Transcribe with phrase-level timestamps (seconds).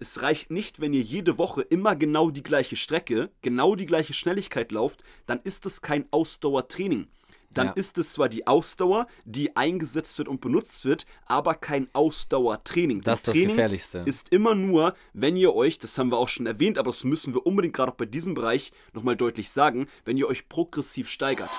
[0.00, 4.14] es reicht nicht, wenn ihr jede Woche immer genau die gleiche Strecke, genau die gleiche
[4.14, 7.06] Schnelligkeit lauft, dann ist es kein Ausdauertraining.
[7.52, 7.72] Dann Ja.
[7.72, 13.00] ist es zwar die Ausdauer, die eingesetzt wird und benutzt wird, aber kein Ausdauertraining.
[13.02, 13.98] Das ist das Training Gefährlichste.
[14.06, 17.34] ist immer nur, wenn ihr euch, das haben wir auch schon erwähnt, aber das müssen
[17.34, 21.50] wir unbedingt gerade auch bei diesem Bereich nochmal deutlich sagen, wenn ihr euch progressiv steigert.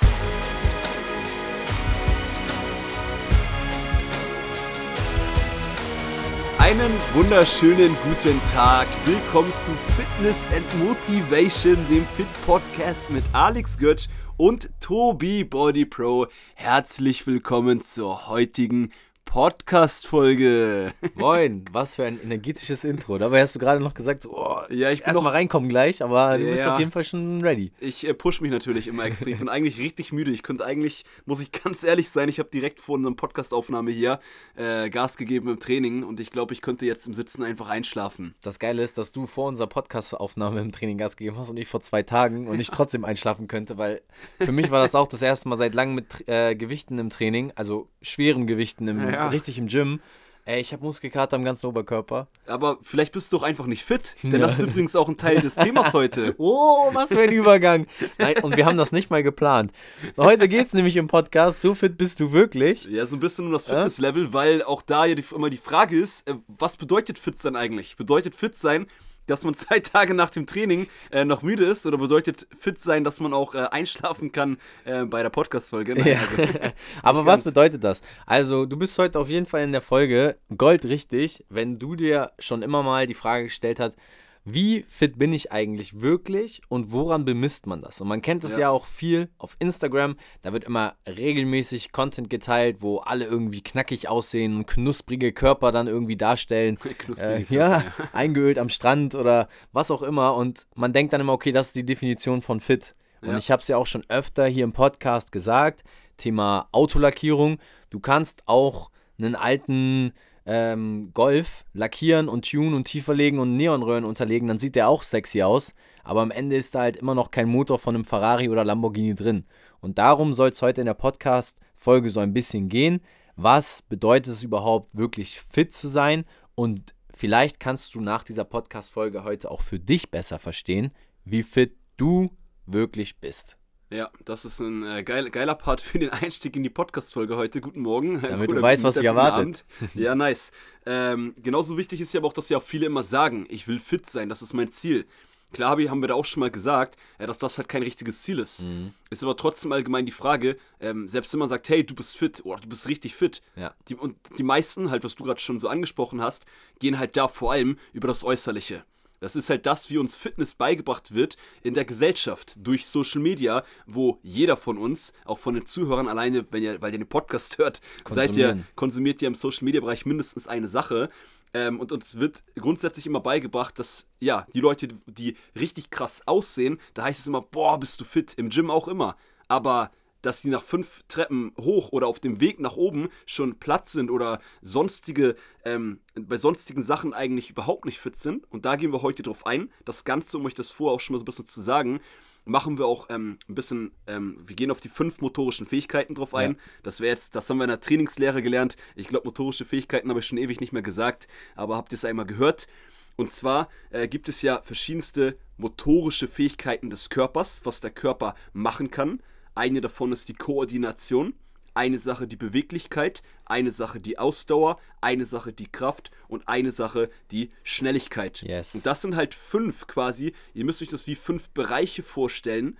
[6.71, 8.88] Einen wunderschönen guten Tag.
[9.03, 14.07] Willkommen zu Fitness and Motivation, dem Fit Podcast mit Alex Götz
[14.38, 16.27] und Tobi Body Pro.
[16.55, 18.93] Herzlich willkommen zur heutigen
[19.31, 20.94] Podcast-Folge.
[21.16, 23.17] Moin, was für ein energetisches Intro.
[23.17, 26.38] Dabei hast du gerade noch gesagt, so, oh, Ja, ich bin noch, reinkommen gleich, aber
[26.38, 26.73] du bist Ja.
[26.73, 27.71] auf jeden Fall schon ready.
[27.80, 29.31] ich äh, push mich natürlich immer extrem.
[29.34, 30.31] Ich bin eigentlich richtig müde.
[30.31, 34.20] Ich könnte eigentlich, muss ich ganz ehrlich sein, ich habe direkt vor unserem Podcast-Aufnahme hier
[34.57, 38.35] äh, Gas gegeben im Training und ich glaube, ich könnte jetzt im Sitzen einfach einschlafen.
[38.41, 41.70] Das Geile ist, dass du vor unserer Podcast-Aufnahme im Training Gas gegeben hast und ich
[41.70, 44.02] vor zwei Tagen und ich trotzdem einschlafen könnte, weil
[44.41, 47.54] für mich war das auch das erste Mal seit langem mit äh, Gewichten im Training,
[47.55, 49.21] also schweren Gewichten, im, Ja.
[49.30, 50.00] Richtig im Gym.
[50.44, 52.27] Ey, ich habe Muskelkater am ganzen Oberkörper.
[52.48, 54.40] Aber vielleicht bist du doch einfach nicht fit, denn Ja.
[54.40, 56.34] das ist übrigens auch ein Teil des Themas heute.
[56.40, 57.86] Oh, was für ein Übergang.
[58.18, 59.72] Nein, und wir haben das nicht mal geplant.
[60.18, 62.86] Heute geht es nämlich im Podcast, so fit bist du wirklich.
[62.86, 63.76] Ja, so ein bisschen um das Ja?
[63.76, 67.56] Fitnesslevel, weil auch da ja die, immer die Frage ist, äh, was bedeutet fit sein
[67.56, 67.96] eigentlich?
[67.96, 68.88] Bedeutet fit sein,
[69.28, 73.03] dass man zwei Tage nach dem Training äh, noch müde ist oder bedeutet fit sein,
[73.03, 76.00] dass man auch äh, einschlafen kann äh, bei der Podcast-Folge?
[76.02, 76.19] Ja.
[76.19, 76.44] also,
[77.03, 78.02] Aber was bedeutet das?
[78.25, 82.62] Also, du bist heute auf jeden Fall in der Folge goldrichtig, wenn du dir schon
[82.62, 83.96] immer mal die Frage gestellt hast,
[84.44, 88.01] wie fit bin ich eigentlich wirklich und woran bemisst man das?
[88.01, 88.69] Und man kennt das ja, Ja.
[88.72, 90.16] auch viel auf Instagram.
[90.41, 95.88] Da wird immer regelmäßig Content geteilt, wo alle irgendwie knackig aussehen und knusprige Körper dann
[95.88, 96.78] irgendwie darstellen.
[96.84, 100.35] Äh, knusprige ja, Körper, eingeölt am Strand oder was auch immer.
[100.35, 102.95] Und man denkt dann immer, okay, das ist die Definition von fit.
[103.22, 103.38] Und Ja.
[103.38, 105.84] ich habe es ja auch schon öfter hier im Podcast gesagt,
[106.17, 107.59] Thema Autolackierung.
[107.91, 110.13] Du kannst auch einen alten
[110.46, 115.03] ähm, Golf lackieren und tunen und tiefer legen und Neonröhren unterlegen, dann sieht der auch
[115.03, 115.74] sexy aus.
[116.03, 119.16] Aber am Ende ist da halt immer noch kein Motor von einem Ferrari oder Lamborghini
[119.16, 119.46] drin.
[119.80, 123.01] Und darum soll es heute in der Podcast-Folge so ein bisschen gehen.
[123.35, 126.25] Was bedeutet es überhaupt, wirklich fit zu sein?
[126.56, 130.91] Und vielleicht kannst du nach dieser Podcast-Folge heute auch für dich besser verstehen,
[131.24, 132.31] wie fit du
[132.66, 133.57] wirklich bist.
[133.91, 137.59] Ja, das ist ein äh, geil, geiler Part für den Einstieg in die Podcast-Folge heute.
[137.59, 138.22] Guten Morgen.
[138.22, 139.66] Damit du Oder weißt, was dich guten erwartet.
[139.96, 140.52] Ja, nice.
[140.85, 143.80] Ähm, genauso wichtig ist ja aber auch, dass ja auch viele immer sagen, ich will
[143.80, 145.06] fit sein, das ist mein Ziel.
[145.51, 147.84] Klar hab ich- haben wir da auch schon mal gesagt, ja, dass das halt kein
[147.84, 148.63] richtiges Ziel ist.
[148.63, 148.94] Mhm.
[149.09, 152.46] Ist aber trotzdem allgemein die Frage, ähm, selbst wenn man sagt, hey, du bist fit
[152.46, 153.74] oder du bist richtig fit, Ja.
[153.90, 156.46] die, und die meisten, halt, was du gerade schon so angesprochen hast,
[156.80, 158.85] gehen halt da vor allem über das Äußerliche.
[159.22, 163.64] Das ist halt das, wie uns Fitness beigebracht wird in der Gesellschaft durch Social Media,
[163.86, 167.58] wo jeder von uns, auch von den Zuhörern alleine, wenn ihr, weil ihr den Podcast
[167.60, 171.10] hört, seid ihr, konsumiert ihr im Social Media Bereich mindestens eine Sache.
[171.54, 176.80] Ähm, und uns wird grundsätzlich immer beigebracht, dass ja, die Leute, die richtig krass aussehen,
[176.96, 179.18] da heißt es immer, boah, bist du fit, im Gym auch immer.
[179.48, 183.90] Aber dass die nach fünf Treppen hoch oder auf dem Weg nach oben schon platt
[183.90, 188.50] sind oder sonstige, ähm, bei sonstigen Sachen eigentlich überhaupt nicht fit sind.
[188.52, 189.72] Und da gehen wir heute drauf ein.
[189.86, 192.02] Das Ganze, um euch das vorher auch schon mal so ein bisschen zu sagen,
[192.46, 196.34] machen wir auch ähm, ein bisschen, ähm, wir gehen auf die fünf motorischen Fähigkeiten drauf
[196.34, 196.52] ein.
[196.52, 196.58] Ja.
[196.84, 198.78] Das wäre jetzt, das haben wir in der Trainingslehre gelernt.
[198.96, 202.06] Ich glaube, motorische Fähigkeiten habe ich schon ewig nicht mehr gesagt, aber habt ihr es
[202.06, 202.68] einmal gehört?
[203.16, 208.90] Und zwar äh, gibt es ja verschiedenste motorische Fähigkeiten des Körpers, was der Körper machen
[208.90, 209.22] kann.
[209.56, 211.34] Eine davon ist die Koordination,
[211.73, 217.09] eine Sache die Beweglichkeit, eine Sache die Ausdauer, eine Sache die Kraft und eine Sache
[217.31, 218.41] die Schnelligkeit.
[218.41, 218.75] Yes.
[218.75, 222.78] Und das sind halt fünf quasi, ihr müsst euch das wie fünf Bereiche vorstellen,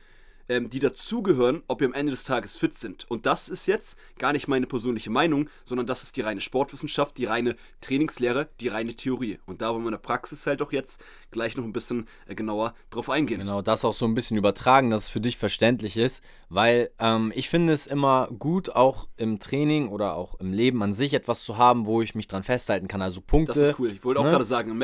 [0.49, 3.09] ähm, die dazugehören, ob ihr am Ende des Tages fit sind.
[3.09, 7.17] Und das ist jetzt gar nicht meine persönliche Meinung, sondern das ist die reine Sportwissenschaft,
[7.17, 9.39] die reine Trainingslehre, die reine Theorie.
[9.45, 11.01] Und da wollen wir in der Praxis halt auch jetzt
[11.31, 13.39] gleich noch ein bisschen äh, genauer drauf eingehen.
[13.39, 17.31] Genau, das auch so ein bisschen übertragen, dass es für dich verständlich ist, weil ähm,
[17.36, 21.44] ich finde es immer gut, auch im Training oder auch im Leben an sich etwas
[21.44, 23.01] zu haben, wo ich mich dran festhalten kann.
[23.01, 23.54] Also Punkte.
[23.54, 23.92] Das ist cool.
[23.92, 24.31] Ich wollte auch ne?
[24.31, 24.80] gerade sagen,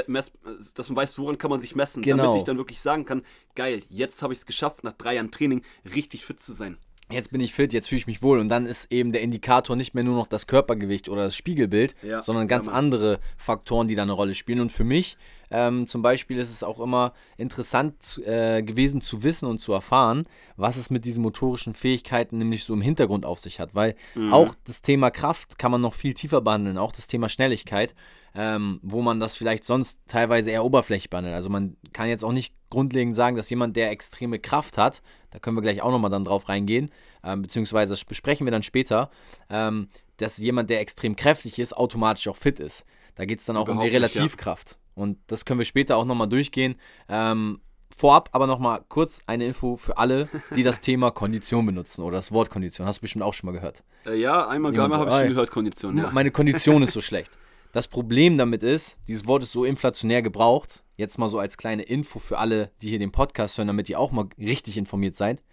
[0.75, 2.23] dass man weiß, woran kann man sich messen, Genau.
[2.23, 3.23] damit ich dann wirklich sagen kann,
[3.55, 5.61] geil, jetzt habe ich es geschafft, nach drei Jahren Training
[5.93, 6.77] richtig fit zu sein.
[7.09, 8.39] Jetzt bin ich fit, jetzt fühle ich mich wohl.
[8.39, 11.95] Und dann ist eben der Indikator nicht mehr nur noch das Körpergewicht oder das Spiegelbild,
[12.03, 12.85] Ja, sondern ganz ja, Mann.
[12.85, 14.59] andere Faktoren, die da eine Rolle spielen.
[14.59, 15.17] Und für mich
[15.49, 20.27] Ähm, zum Beispiel ist es auch immer interessant äh, gewesen zu wissen und zu erfahren,
[20.57, 23.73] was es mit diesen motorischen Fähigkeiten nämlich so im Hintergrund auf sich hat.
[23.73, 24.33] Weil Mhm.
[24.33, 27.95] auch das Thema Kraft kann man noch viel tiefer behandeln, auch das Thema Schnelligkeit,
[28.35, 31.35] ähm, wo man das vielleicht sonst teilweise eher oberflächlich behandelt.
[31.35, 35.01] Also man kann jetzt auch nicht grundlegend sagen, dass jemand, der extreme Kraft hat,
[35.31, 36.91] da können wir gleich auch nochmal dann drauf reingehen,
[37.23, 39.09] ähm, beziehungsweise besprechen wir dann später,
[39.49, 42.85] ähm, dass jemand, der extrem kräftig ist, automatisch auch fit ist.
[43.15, 44.21] Da geht es dann auch um die Überhaupt nicht, ja.
[44.21, 44.77] Relativkraft.
[44.95, 46.75] Und das können wir später auch nochmal durchgehen.
[47.07, 47.61] Ähm,
[47.95, 52.31] vorab aber nochmal kurz eine Info für alle, die das Thema Kondition benutzen oder das
[52.31, 52.87] Wort Kondition.
[52.87, 53.83] Hast du bestimmt auch schon mal gehört.
[54.05, 56.11] Äh, ja, einmal so, habe ich schon gehört, Kondition, ja.
[56.11, 57.37] Meine Kondition ist so schlecht.
[57.73, 60.83] Das Problem damit ist, dieses Wort ist so inflationär gebraucht.
[60.97, 63.99] Jetzt mal so als kleine Info für alle, die hier den Podcast hören, damit ihr
[63.99, 65.43] auch mal richtig informiert seid.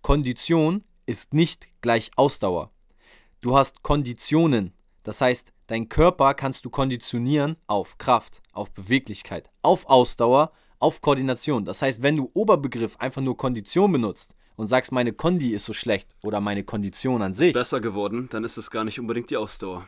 [0.00, 2.70] Kondition ist nicht gleich Ausdauer.
[3.42, 4.72] Du hast Konditionen.
[5.02, 11.66] Das heißt, dein Körper kannst du konditionieren auf Kraft, auf Beweglichkeit, auf Ausdauer, auf Koordination.
[11.66, 15.74] Das heißt, wenn du Oberbegriff einfach nur Kondition benutzt und sagst, meine Kondi ist so
[15.74, 19.36] schlecht oder meine Kondition an sich, Besser geworden, dann ist es gar nicht unbedingt die
[19.36, 19.86] Ausdauer.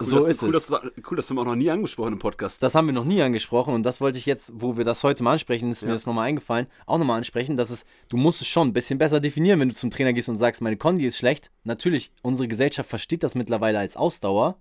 [0.00, 0.66] Cool, So dass, ist cool, es.
[0.66, 2.62] Dass, cool, das haben wir auch noch nie angesprochen im Podcast.
[2.62, 5.22] Das haben wir noch nie angesprochen und das wollte ich jetzt, wo wir das heute
[5.22, 5.94] mal ansprechen, ist mir Ja.
[5.94, 9.20] das nochmal eingefallen, auch nochmal ansprechen, dass es, du musst es schon ein bisschen besser
[9.20, 11.50] definieren, wenn du zum Trainer gehst und sagst, meine Kondi ist schlecht.
[11.62, 14.56] Natürlich, unsere Gesellschaft versteht das mittlerweile als Ausdauer,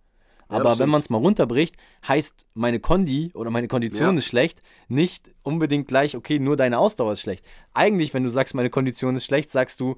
[0.52, 1.76] Ja, aber das wenn man es mal runterbricht,
[2.08, 4.20] heißt meine Kondi oder meine Kondition Ja.
[4.20, 7.44] ist schlecht, nicht unbedingt gleich, okay, nur deine Ausdauer ist schlecht.
[7.74, 9.98] Eigentlich, wenn du sagst, meine Kondition ist schlecht, sagst du,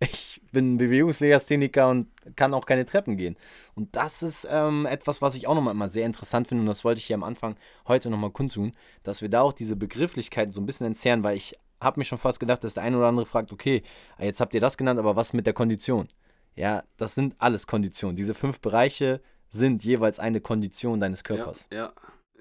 [0.00, 3.36] ich bin Bewegungslegastheniker und kann auch keine Treppen gehen.
[3.74, 6.84] Und das ist ähm, etwas, was ich auch nochmal immer sehr interessant finde und das
[6.84, 7.56] wollte ich hier am Anfang
[7.86, 11.58] heute nochmal kundtun, dass wir da auch diese Begrifflichkeiten so ein bisschen entzerren, weil ich
[11.80, 13.82] habe mir schon fast gedacht, dass der eine oder andere fragt, okay,
[14.18, 16.08] jetzt habt ihr das genannt, aber was mit der Kondition?
[16.56, 18.16] Ja, das sind alles Konditionen.
[18.16, 21.68] Diese fünf Bereiche sind jeweils eine Kondition deines Körpers.
[21.70, 21.92] Ja, ja.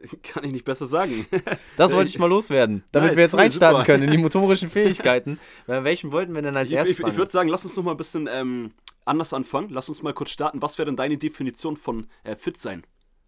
[0.24, 1.26] Kann ich nicht besser sagen.
[1.78, 3.86] Das wollte ich mal loswerden, damit Nice, wir jetzt cool, reinstarten super.
[3.86, 5.40] können in die motorischen Fähigkeiten.
[5.66, 7.84] Bei welchen wollten wir denn als ich erstes ich, ich würde sagen, lass uns noch
[7.84, 8.72] mal ein bisschen ähm,
[9.06, 9.70] anders anfangen.
[9.70, 10.62] Lass uns mal kurz starten.
[10.62, 12.84] Was wäre denn deine Definition von äh, fit sein?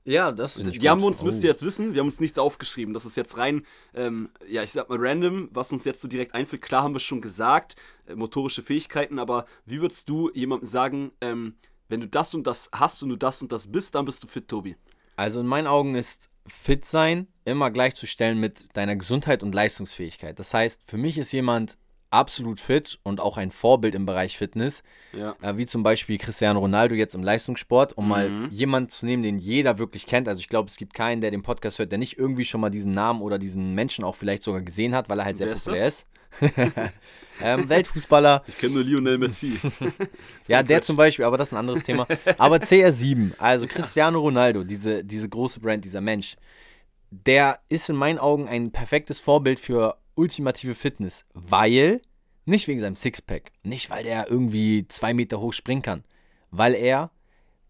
[0.06, 1.08] Ja, das ich Die haben gut.
[1.08, 2.94] uns, müsst ihr jetzt wissen, wir haben uns nichts aufgeschrieben.
[2.94, 6.36] Das ist jetzt rein, ähm, ja, ich sag mal random, was uns jetzt so direkt
[6.36, 6.62] einfällt.
[6.62, 7.76] Klar haben wir schon gesagt,
[8.06, 11.56] äh, motorische Fähigkeiten, aber wie würdest du jemandem sagen, ähm,
[11.90, 14.28] wenn du das und das hast und du das und das bist, dann bist du
[14.28, 14.76] fit, Tobi?
[15.16, 20.40] Also in meinen Augen ist fit sein immer gleichzustellen mit deiner Gesundheit und Leistungsfähigkeit.
[20.40, 21.78] Das heißt, für mich ist jemand
[22.12, 25.36] absolut fit und auch ein Vorbild im Bereich Fitness, Ja.
[25.42, 28.50] äh, wie zum Beispiel Cristiano Ronaldo jetzt im Leistungssport, um mal Mhm.
[28.52, 30.28] jemanden zu nehmen, den jeder wirklich kennt.
[30.30, 32.70] Also ich glaube, es gibt keinen, der den Podcast hört, der nicht irgendwie schon mal
[32.70, 35.54] diesen Namen oder diesen Menschen auch vielleicht sogar gesehen hat, weil er halt sehr Wer
[35.56, 36.08] ist populär ist.
[37.42, 39.58] ähm, Weltfußballer, Ich kenne nur Lionel Messi.
[40.48, 42.08] ja, der zum Beispiel, aber das ist ein anderes Thema.
[42.38, 46.36] Aber CR7, also Cristiano Ronaldo, diese, diese große Brand, dieser Mensch,
[47.12, 52.02] der ist in meinen Augen ein perfektes Vorbild für ultimative Fitness, weil,
[52.46, 56.04] nicht wegen seinem Sixpack, nicht weil der irgendwie zwei Meter hoch springen kann,
[56.52, 57.12] weil er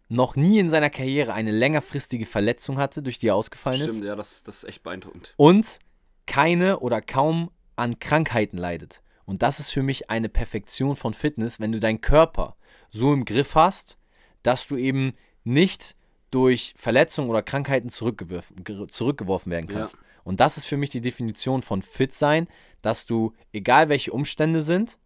[0.08, 4.06] noch nie in seiner Karriere eine längerfristige Verletzung hatte, durch die er ausgefallen ist Stimmt,
[4.06, 5.34] ja, das, das ist echt beeindruckend.
[5.38, 5.80] und
[6.28, 9.02] keine oder kaum an Krankheiten leidet.
[9.26, 12.56] Und das ist für mich eine Perfektion von Fitness, wenn du deinen Körper
[12.92, 13.98] so im Griff hast,
[14.44, 15.14] dass du eben
[15.44, 15.96] nicht
[16.32, 19.78] durch Verletzungen oder Krankheiten zurückgeworfen, ge- zurückgeworfen werden Ja.
[19.80, 19.98] kannst.
[20.24, 22.48] Und das ist für mich die Definition von fit sein,
[22.82, 24.98] dass du, egal welche Umstände sind,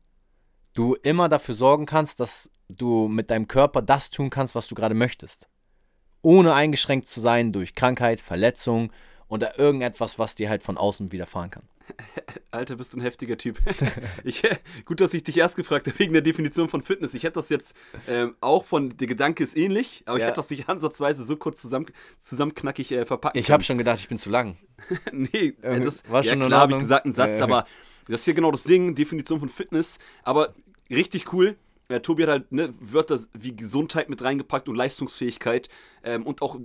[0.73, 4.75] du immer dafür sorgen kannst, dass du mit deinem Körper das tun kannst, was du
[4.75, 5.49] gerade möchtest.
[6.21, 8.91] Ohne eingeschränkt zu sein durch Krankheit, Verletzung
[9.27, 11.63] oder irgendetwas, was dir halt von außen widerfahren kann.
[12.51, 13.57] Alter, bist du ein heftiger Typ.
[14.23, 14.43] ich,
[14.85, 17.13] gut, dass ich dich erst gefragt habe wegen der Definition von Fitness.
[17.13, 17.75] Ich hätte das jetzt
[18.07, 20.27] ähm, auch von, der Gedanke ist ähnlich, aber ich Ja.
[20.27, 21.87] hätte das nicht ansatzweise so kurz zusammen,
[22.19, 24.57] zusammenknackig äh, verpacken Ich habe schon gedacht, ich bin zu lang.
[25.11, 27.37] nee, äh, Irgendwie das war ja schon in klar, habe ich gesagt, ein Satz, Ja,
[27.37, 27.43] ja.
[27.43, 27.65] aber
[28.07, 30.53] das ist hier genau das Ding, Definition von Fitness, aber
[30.89, 31.55] richtig cool.
[31.89, 35.69] Äh, Tobi hat halt ne, Wörter wie Gesundheit mit reingepackt und Leistungsfähigkeit
[36.03, 36.57] ähm, und auch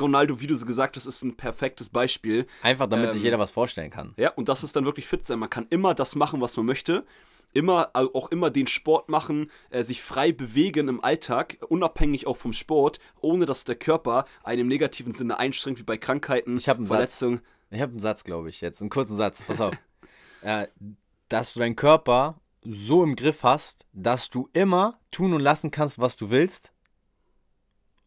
[0.00, 2.46] Ronaldo, wie du so gesagt hast, ist ein perfektes Beispiel.
[2.62, 4.14] Einfach damit sich Ähm, jeder was vorstellen kann.
[4.16, 5.40] Ja, und das ist dann wirklich fit sein.
[5.40, 7.04] Man kann immer das machen, was man möchte.
[7.52, 12.36] Immer, also auch immer den Sport machen, äh, sich frei bewegen im Alltag, unabhängig auch
[12.36, 16.68] vom Sport, ohne dass der Körper einen im negativen Sinne einschränkt, wie bei Krankheiten, Ich
[16.70, 16.94] einen Satz.
[16.94, 17.40] Verletzungen.
[17.70, 18.80] Ich habe einen Satz, glaube ich, jetzt.
[18.80, 19.44] Einen kurzen Satz.
[19.44, 19.74] Pass auf.
[20.42, 20.68] äh,
[21.28, 25.98] dass du deinen Körper so im Griff hast, dass du immer tun und lassen kannst,
[25.98, 26.72] was du willst,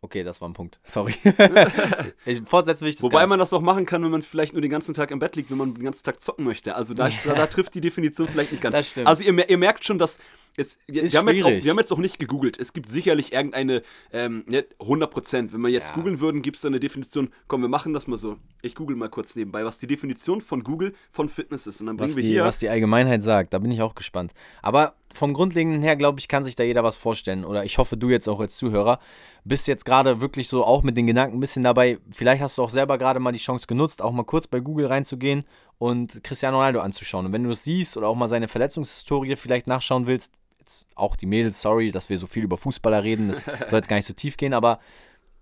[0.04, 0.82] Okay, das war ein Punkt.
[0.84, 1.14] Sorry.
[2.26, 4.62] ich, fortsetzen will ich das Wobei man das auch machen kann, wenn man vielleicht nur
[4.62, 6.76] den ganzen Tag im Bett liegt, wenn man den ganzen Tag zocken möchte.
[6.76, 8.76] Also da, da, da trifft die Definition vielleicht nicht ganz.
[8.76, 9.08] Das stimmt.
[9.08, 10.20] Also ihr, ihr merkt schon, dass
[10.58, 12.60] es, wir, haben jetzt auch, wir haben jetzt auch nicht gegoogelt.
[12.60, 13.82] Es gibt sicherlich irgendeine,
[14.12, 15.54] ähm, ne, 100 Prozent.
[15.54, 15.96] Wenn wir jetzt Ja.
[15.96, 17.30] googeln würden, gibt es da eine Definition.
[17.48, 18.38] Komm, wir machen das mal so.
[18.62, 21.80] Ich google mal kurz nebenbei, was die Definition von Google von Fitness ist.
[21.80, 22.44] Und dann bringen was wir die, hier.
[22.44, 23.54] was die Allgemeinheit sagt.
[23.54, 24.34] Da bin ich auch gespannt.
[24.62, 27.46] Aber vom Grundlegenden her, glaube ich, kann sich da jeder was vorstellen.
[27.46, 29.00] Oder ich hoffe, du jetzt auch als Zuhörer
[29.46, 32.00] bist jetzt gerade wirklich so auch mit den Gedanken ein bisschen dabei.
[32.12, 34.88] Vielleicht hast du auch selber gerade mal die Chance genutzt, auch mal kurz bei Google
[34.88, 35.44] reinzugehen
[35.78, 37.26] und Cristiano Ronaldo anzuschauen.
[37.26, 41.16] Und wenn du das siehst oder auch mal seine Verletzungshistorie vielleicht nachschauen willst, jetzt auch
[41.16, 44.08] die Mädels, sorry, dass wir so viel über Fußballer reden, das soll jetzt gar nicht
[44.08, 44.80] so tief gehen, aber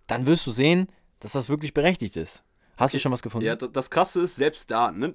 [0.08, 0.88] dann wirst du sehen,
[1.20, 2.44] dass das wirklich berechtigt ist.
[2.78, 3.46] Hast du schon was gefunden?
[3.46, 5.14] Ja, das Krasse ist, selbst da, ne?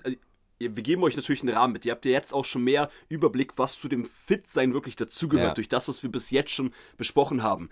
[0.59, 1.85] Wir geben euch natürlich einen Rahmen mit.
[1.85, 5.55] Ihr habt ja jetzt auch schon mehr Überblick, was zu dem Fit-Sein wirklich dazugehört, Ja.
[5.55, 7.69] durch das, was wir bis jetzt schon besprochen haben.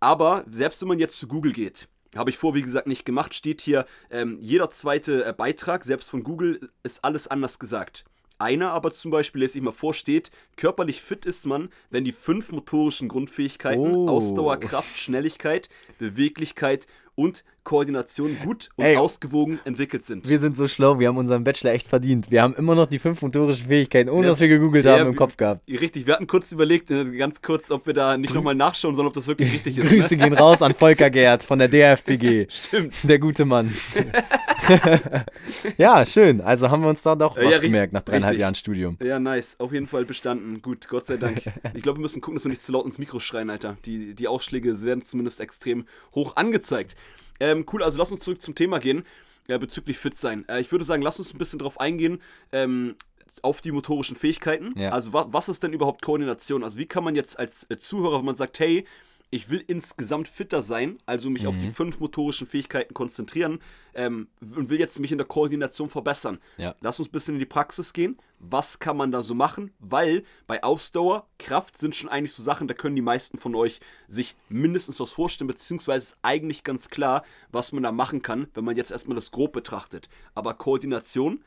[0.00, 3.34] Aber selbst wenn man jetzt zu Google geht, habe ich vor, wie gesagt, nicht gemacht,
[3.34, 8.04] steht hier, ähm, jeder zweite äh, Beitrag, selbst von Google, ist alles anders gesagt.
[8.38, 12.12] Einer aber zum Beispiel, lese ich mal vor, steht, körperlich fit ist man, wenn die
[12.12, 14.08] fünf motorischen Grundfähigkeiten, Oh.
[14.08, 18.96] Ausdauer, Kraft, Schnelligkeit, Beweglichkeit und Koordination gut und Ey.
[18.96, 20.28] ausgewogen entwickelt sind.
[20.28, 22.30] Wir sind so schlau, wir haben unseren Bachelor echt verdient.
[22.30, 24.28] Wir haben immer noch die fünf motorischen Fähigkeiten, ohne Ja.
[24.30, 25.62] dass wir gegoogelt Ja, haben, im Kopf gehabt.
[25.68, 29.08] Richtig, wir hatten kurz überlegt, äh, ganz kurz, ob wir da nicht nochmal nachschauen sollen,
[29.08, 29.88] ob das wirklich richtig ist.
[29.88, 30.24] Grüße Ne?
[30.24, 32.46] gehen raus an Volker Gerd von der DFBG.
[32.50, 32.94] Stimmt.
[33.02, 33.74] Der gute Mann.
[35.78, 36.40] ja, schön.
[36.40, 38.40] Also haben wir uns da doch Äh, was ja, gemerkt nach dreieinhalb richtig.
[38.40, 38.96] Jahren Studium.
[39.02, 39.56] Ja, nice.
[39.58, 40.62] Auf jeden Fall bestanden.
[40.62, 41.42] Gut, Gott sei Dank.
[41.74, 43.76] Ich glaube, wir müssen gucken, dass wir nicht zu laut ins Mikro schreien, Alter.
[43.84, 46.96] Die, die Ausschläge werden zumindest extrem hoch angezeigt.
[47.40, 49.04] Ähm, cool, also lass uns zurück zum Thema gehen,
[49.48, 50.44] äh, bezüglich fit sein.
[50.48, 52.20] Äh, ich würde sagen, lass uns ein bisschen drauf eingehen,
[52.52, 52.96] ähm,
[53.42, 54.72] auf die motorischen Fähigkeiten.
[54.78, 54.90] Ja.
[54.90, 56.62] Also wa was ist denn überhaupt Koordination?
[56.62, 58.86] Also wie kann man jetzt als äh, Zuhörer, wenn man sagt, hey,
[59.34, 63.58] ich will insgesamt fitter sein, also mich auf die fünf motorischen Fähigkeiten konzentrieren
[63.92, 66.38] ähm, und will jetzt mich in der Koordination verbessern.
[66.56, 66.76] Ja.
[66.80, 68.16] Lass uns ein bisschen in die Praxis gehen.
[68.38, 69.72] Was kann man da so machen?
[69.80, 73.80] Weil bei Ausdauer, Kraft sind schon eigentlich so Sachen, da können die meisten von euch
[74.06, 78.64] sich mindestens was vorstellen, beziehungsweise ist eigentlich ganz klar, was man da machen kann, wenn
[78.64, 80.08] man jetzt erstmal das grob betrachtet.
[80.36, 81.42] Aber Koordination,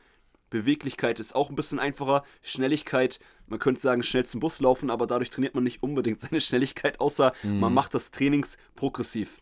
[0.50, 2.24] Beweglichkeit ist auch ein bisschen einfacher.
[2.42, 6.40] Schnelligkeit, man könnte sagen, schnell zum Bus laufen, aber dadurch trainiert man nicht unbedingt seine
[6.40, 9.40] Schnelligkeit, außer man macht das Trainings progressiv.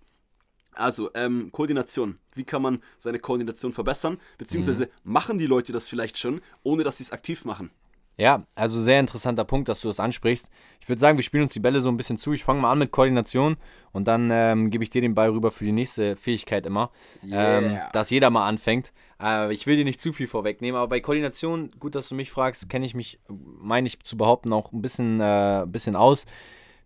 [0.72, 2.18] Also, ähm, Koordination.
[2.34, 4.18] Wie kann man seine Koordination verbessern?
[4.36, 7.70] Beziehungsweise machen die Leute das vielleicht schon, ohne dass sie es aktiv machen?
[8.18, 10.48] Ja, also sehr interessanter Punkt, dass du das ansprichst.
[10.80, 12.32] Ich würde sagen, wir spielen uns die Bälle so ein bisschen zu.
[12.32, 13.58] Ich fange mal an mit Koordination
[13.92, 16.90] und dann ähm, gebe ich dir den Ball rüber für die nächste Fähigkeit immer.
[17.22, 17.90] Ähm, Yeah.
[17.92, 18.92] dass jeder mal anfängt.
[19.20, 22.30] Äh, ich will dir nicht zu viel vorwegnehmen, aber bei Koordination, gut, dass du mich
[22.30, 26.24] fragst, kenne ich mich, meine ich zu behaupten, auch ein bisschen, äh, bisschen aus.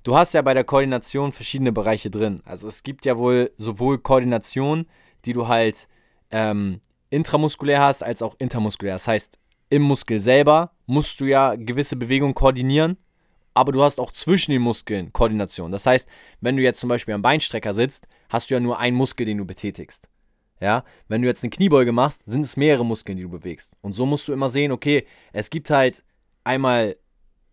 [0.02, 2.40] Du hast ja bei der Koordination verschiedene Bereiche drin.
[2.44, 4.87] Also es gibt ja wohl sowohl Koordination,
[5.26, 5.87] die du halt
[6.32, 8.94] ähm, intramuskulär hast, als auch intermuskulär.
[8.94, 12.97] Das heißt, im Muskel selber musst du ja gewisse Bewegungen koordinieren,
[13.54, 15.73] aber du hast auch zwischen den Muskeln Koordination.
[15.73, 16.09] Das heißt,
[16.40, 19.38] wenn du jetzt zum Beispiel am Beinstrecker sitzt, hast du ja nur einen Muskel, den
[19.38, 20.09] du betätigst.
[20.61, 23.76] Ja, wenn du jetzt eine Kniebeuge machst, sind es mehrere Muskeln, die du bewegst.
[23.80, 26.04] Und so musst du immer sehen, okay, es gibt halt
[26.44, 26.97] einmal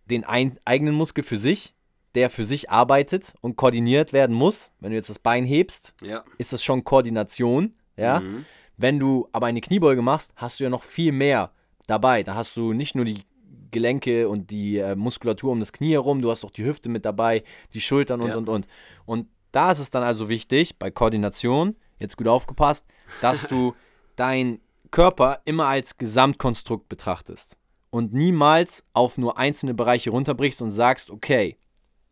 [0.06, 1.74] den ein, eigenen Muskel für sich,
[2.16, 4.72] der für sich arbeitet und koordiniert werden muss.
[4.80, 6.24] Wenn du jetzt das Bein hebst, Ja.
[6.38, 8.20] ist das schon Koordination, ja.
[8.20, 8.46] Mhm.
[8.76, 11.52] Wenn du aber eine Kniebeuge machst, hast du ja noch viel mehr
[11.88, 12.24] dabei.
[12.24, 13.24] Da hast du nicht nur die
[13.72, 17.06] Gelenke und die äh, Muskulatur um das Knie herum, du hast auch die Hüfte mit
[17.06, 18.38] dabei, die Schultern und Ja.
[18.38, 18.68] und und.
[19.06, 22.86] Und da ist es dann also wichtig, bei Koordination, jetzt gut aufgepasst,
[23.22, 23.74] dass du
[24.16, 24.60] deinen
[24.92, 27.58] Körper immer als Gesamtkonstrukt betrachtest
[27.90, 31.58] und niemals auf nur einzelne Bereiche runterbrichst und sagst, okay,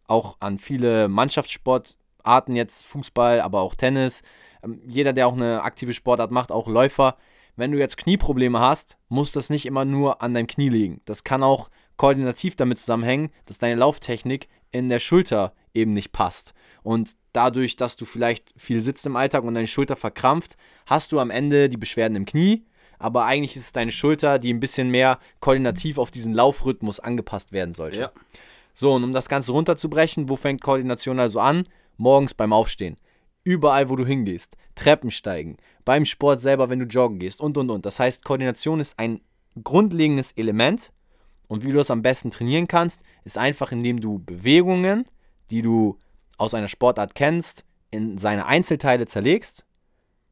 [0.08, 4.24] auch an viele Mannschaftssportarten jetzt, Fußball, aber auch Tennis,
[4.64, 7.18] ähm, jeder, der auch eine aktive Sportart macht, auch Läufer,
[7.56, 11.02] wenn du jetzt Knieprobleme hast, muss das nicht immer nur an deinem Knie liegen.
[11.06, 16.54] Das kann auch koordinativ damit zusammenhängen, dass deine Lauftechnik in der Schulter eben nicht passt.
[16.84, 21.20] Und dadurch, dass du vielleicht viel sitzt im Alltag und deine Schulter verkrampft, hast du
[21.20, 22.66] am Ende die Beschwerden im Knie.
[22.98, 27.52] Aber eigentlich ist es deine Schulter, die ein bisschen mehr koordinativ auf diesen Laufrhythmus angepasst
[27.52, 28.00] werden sollte.
[28.00, 28.12] Ja.
[28.74, 31.68] So, und um das Ganze runterzubrechen, wo fängt Koordination also an?
[31.98, 32.98] Morgens beim Aufstehen.
[33.46, 34.58] Überall, wo du hingehst.
[34.74, 35.58] Treppen steigen.
[35.86, 37.86] Beim Sport selber, wenn du joggen gehst und, und, und.
[37.86, 39.22] Das heißt, Koordination ist ein
[39.64, 40.92] grundlegendes Element.
[41.48, 45.06] Und wie du das am besten trainieren kannst, ist einfach, indem du Bewegungen,
[45.52, 46.00] die du
[46.38, 49.64] aus einer Sportart kennst, in seine Einzelteile zerlegst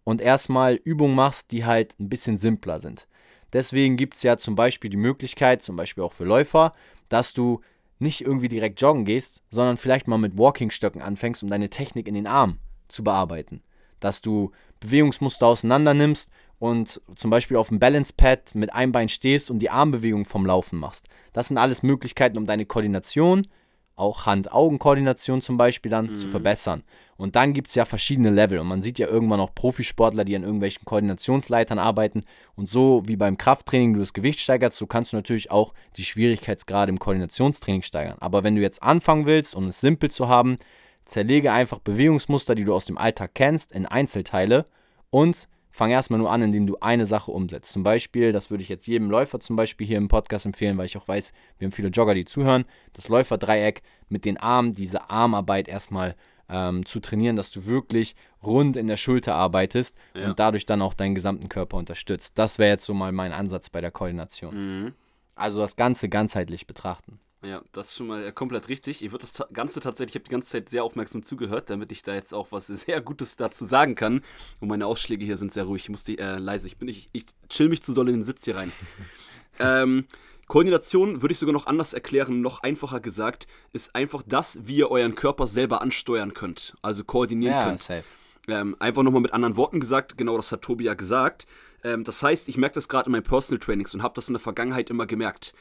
[0.03, 3.07] und erstmal Übungen machst, die halt ein bisschen simpler sind.
[3.53, 6.73] Deswegen gibt es ja zum Beispiel die Möglichkeit, zum Beispiel auch für Läufer,
[7.09, 7.61] dass du
[7.99, 12.15] nicht irgendwie direkt joggen gehst, sondern vielleicht mal mit Walkingstöcken anfängst, um deine Technik in
[12.15, 13.61] den Armen zu bearbeiten.
[13.99, 19.09] Dass du Bewegungsmuster auseinander nimmst und zum Beispiel auf dem Balance Pad mit einem Bein
[19.09, 21.07] stehst und die Armbewegung vom Laufen machst.
[21.33, 23.47] Das sind alles Möglichkeiten, um deine Koordination,
[23.95, 26.15] auch Hand-Augen-Koordination zum Beispiel dann mhm.
[26.15, 26.83] zu verbessern.
[27.15, 30.35] Und dann gibt es ja verschiedene Level und man sieht ja irgendwann auch Profisportler, die
[30.35, 32.23] an irgendwelchen Koordinationsleitern arbeiten.
[32.55, 36.05] Und so wie beim Krafttraining du das Gewicht steigerst, so kannst du natürlich auch die
[36.05, 38.17] Schwierigkeitsgrade im Koordinationstraining steigern.
[38.19, 40.57] Aber wenn du jetzt anfangen willst, um es simpel zu haben,
[41.05, 44.65] zerlege einfach Bewegungsmuster, die du aus dem Alltag kennst, in Einzelteile
[45.09, 47.73] und fang erstmal nur an, indem du eine Sache umsetzt.
[47.73, 50.85] Zum Beispiel, das würde ich jetzt jedem Läufer zum Beispiel hier im Podcast empfehlen, weil
[50.85, 55.09] ich auch weiß, wir haben viele Jogger, die zuhören, das Läuferdreieck mit den Armen, diese
[55.09, 56.15] Armarbeit erstmal
[56.47, 60.27] ähm, zu trainieren, dass du wirklich rund in der Schulter arbeitest ja.
[60.27, 62.37] und dadurch dann auch deinen gesamten Körper unterstützt.
[62.37, 64.83] Das wäre jetzt so mal mein Ansatz bei der Koordination.
[64.83, 64.93] Mhm.
[65.35, 67.19] Also das Ganze ganzheitlich betrachten.
[67.43, 69.03] Ja, das ist schon mal komplett richtig.
[69.03, 72.01] Ich würde das Ganze tatsächlich, ich habe die ganze Zeit sehr aufmerksam zugehört, damit ich
[72.01, 74.21] da jetzt auch was sehr Gutes dazu sagen kann.
[74.59, 75.83] Und meine Ausschläge hier sind sehr ruhig.
[75.83, 76.67] Ich muss die äh, leise.
[76.67, 78.71] Ich bin ich, ich chill mich zu doll in den Sitz hier rein.
[79.59, 80.05] ähm,
[80.47, 84.91] Koordination würde ich sogar noch anders erklären, noch einfacher gesagt, ist einfach das, wie ihr
[84.91, 86.75] euren Körper selber ansteuern könnt.
[86.81, 87.81] Also koordinieren ja, könnt.
[87.81, 88.03] Safe.
[88.47, 91.47] Ähm, einfach nochmal mit anderen Worten gesagt, genau das hat Tobi ja gesagt.
[91.83, 94.33] Ähm, das heißt, ich merke das gerade in meinen Personal Trainings und habe das in
[94.33, 95.53] der Vergangenheit immer gemerkt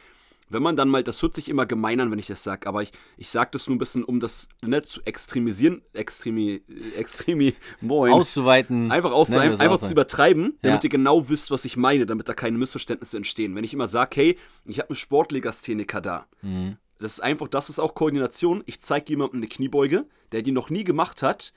[0.49, 2.83] wenn man dann mal, das hört sich immer gemein an, wenn ich das sage, aber
[2.83, 6.63] ich, ich sage das nur ein bisschen, um das nicht ne, zu extremisieren, extremi,
[6.97, 8.13] extremi, moin.
[8.13, 8.91] Auszuweiten.
[8.91, 10.87] Einfach, auszu einfach, einfach zu übertreiben, damit ja.
[10.87, 13.55] ihr genau wisst, was ich meine, damit da keine Missverständnisse entstehen.
[13.55, 16.27] Wenn ich immer sage, hey, ich habe einen Sportlegastheniker da.
[16.43, 16.77] Mhm.
[16.99, 18.63] Das ist einfach, das ist auch Koordination.
[18.67, 21.53] Ich zeige jemandem eine Kniebeuge, der die noch nie gemacht hat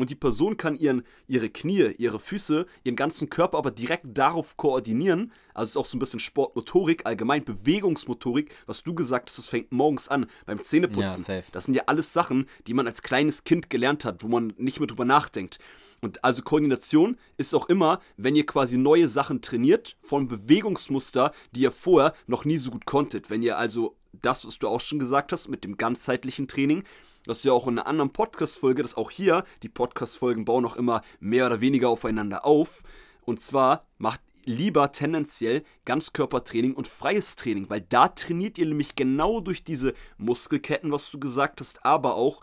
[0.00, 4.56] und die Person kann ihren, ihre Knie, ihre Füße, ihren ganzen Körper aber direkt darauf
[4.56, 5.32] koordinieren.
[5.54, 9.48] Also es ist auch so ein bisschen Sportmotorik, allgemein Bewegungsmotorik, was du gesagt hast, das
[9.48, 11.24] fängt morgens an beim Zähneputzen.
[11.26, 14.52] Ja, das sind ja alles Sachen, die man als kleines Kind gelernt hat, wo man
[14.56, 15.58] nicht mehr drüber nachdenkt.
[16.00, 21.60] Und also Koordination ist auch immer, wenn ihr quasi neue Sachen trainiert von Bewegungsmuster, die
[21.60, 23.28] ihr vorher noch nie so gut konntet.
[23.28, 26.84] Wenn ihr also das, was du auch schon gesagt hast, mit dem ganzheitlichen Training,
[27.26, 30.76] das ist ja auch in einer anderen Podcast-Folge, dass auch hier die Podcast-Folgen bauen auch
[30.76, 32.82] immer mehr oder weniger aufeinander auf.
[33.22, 39.40] Und zwar macht lieber tendenziell Ganzkörpertraining und freies Training, weil da trainiert ihr nämlich genau
[39.40, 42.42] durch diese Muskelketten, was du gesagt hast, aber auch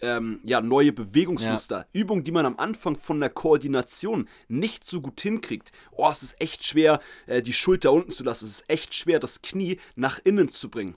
[0.00, 1.78] ähm, ja, neue Bewegungsmuster.
[1.78, 1.86] Ja.
[1.92, 5.72] Übungen, die man am Anfang von der Koordination nicht so gut hinkriegt.
[5.92, 8.44] Oh, es ist echt schwer, äh, die Schulter unten zu lassen.
[8.44, 10.96] Es ist echt schwer, das Knie nach innen zu bringen.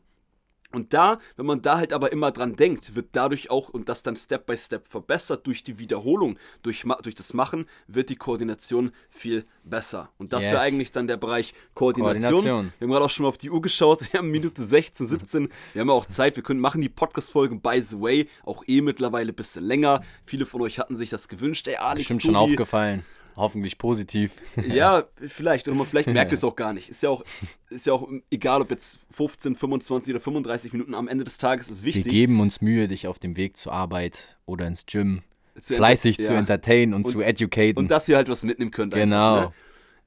[0.72, 4.04] Und da, wenn man da halt aber immer dran denkt, wird dadurch auch und das
[4.04, 8.92] dann Step by Step verbessert durch die Wiederholung, durch, durch das Machen, wird die Koordination
[9.10, 10.10] viel besser.
[10.20, 10.52] Und das yes.
[10.54, 12.32] wäre eigentlich dann der Bereich Koordination.
[12.32, 12.74] Koordination.
[12.78, 15.50] Wir haben gerade auch schon mal auf die Uhr geschaut, wir haben Minute 16, 17,
[15.74, 18.82] wir haben ja auch Zeit, wir können machen die Podcast-Folgen, by the way, auch eh
[18.82, 20.04] mittlerweile ein bisschen länger.
[20.24, 23.04] Viele von euch hatten sich das gewünscht, ey Alex, Bestimmt schon aufgefallen.
[23.40, 24.32] Hoffentlich positiv.
[24.68, 25.68] Ja, vielleicht.
[25.68, 26.90] Oder man vielleicht merkt es auch gar nicht.
[26.90, 27.24] Ist ja auch,
[27.70, 31.72] ist ja auch egal, ob jetzt 15, 25 oder 35 Minuten am Ende des Tages
[31.72, 32.06] ist wichtig.
[32.06, 35.22] Wir geben uns Mühe, dich auf dem Weg zur Arbeit oder ins Gym
[35.62, 36.26] zu fleißig ja.
[36.26, 37.78] zu entertainen und, und, zu educaten.
[37.78, 38.94] Und dass ihr halt was mitnehmen könnt.
[38.94, 39.38] Genau.
[39.38, 39.56] Einfach, ne?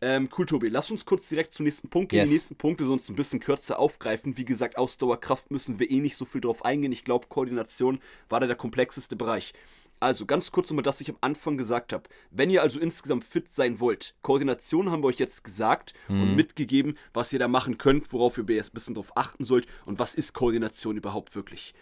[0.03, 0.69] Ähm, cool, Tobi.
[0.69, 2.21] Lass uns kurz direkt zum nächsten Punkt gehen.
[2.21, 2.29] Yes.
[2.29, 4.37] Die nächsten Punkte sonst ein bisschen kürzer aufgreifen.
[4.37, 6.91] Wie gesagt, Ausdauerkraft müssen wir eh nicht so viel drauf eingehen.
[6.91, 9.55] Ich glaube, Koordination war da der komplexeste Bereich.
[10.03, 12.03] Also ganz kurz nochmal, dass ich am Anfang gesagt habe.
[12.33, 16.23] Wenn ihr also insgesamt fit sein wollt, Koordination haben wir euch jetzt gesagt mhm.
[16.23, 19.69] und mitgegeben, was ihr da machen könnt, worauf ihr jetzt ein bisschen drauf achten sollt
[19.87, 21.73] und was ist Koordination überhaupt wirklich.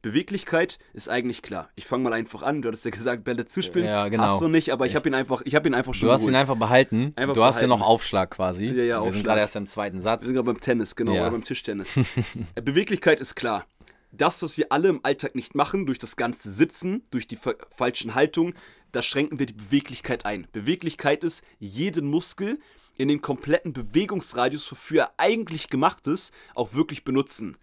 [0.00, 1.68] Beweglichkeit ist eigentlich klar.
[1.74, 2.62] Ich fange mal einfach an.
[2.62, 3.86] Du hattest ja gesagt, Bälle zuspielen.
[3.86, 4.22] Ja, genau.
[4.22, 6.06] Hast du nicht, aber ich habe ihn einfach, ich habe ihn einfach schon.
[6.06, 6.32] Du hast geholt.
[6.32, 7.12] ihn einfach behalten.
[7.16, 7.54] Einfach du behalten.
[7.54, 8.66] hast ja noch Aufschlag quasi.
[8.66, 9.14] Ja, ja, Wir Aufschlag.
[9.14, 10.22] sind gerade erst im zweiten Satz.
[10.22, 11.22] Wir sind gerade beim Tennis, genau, ja.
[11.22, 11.98] oder beim Tischtennis.
[12.54, 13.66] Beweglichkeit ist klar
[14.10, 17.38] das, was wir alle im Alltag nicht machen, durch das ganze Sitzen, durch die
[17.70, 18.54] falschen Haltungen,
[18.92, 20.46] da schränken wir die Beweglichkeit ein.
[20.52, 22.58] Beweglichkeit ist, jeden Muskel
[22.96, 27.56] in den kompletten Bewegungsradius, wofür er eigentlich gemacht ist, auch wirklich benutzen.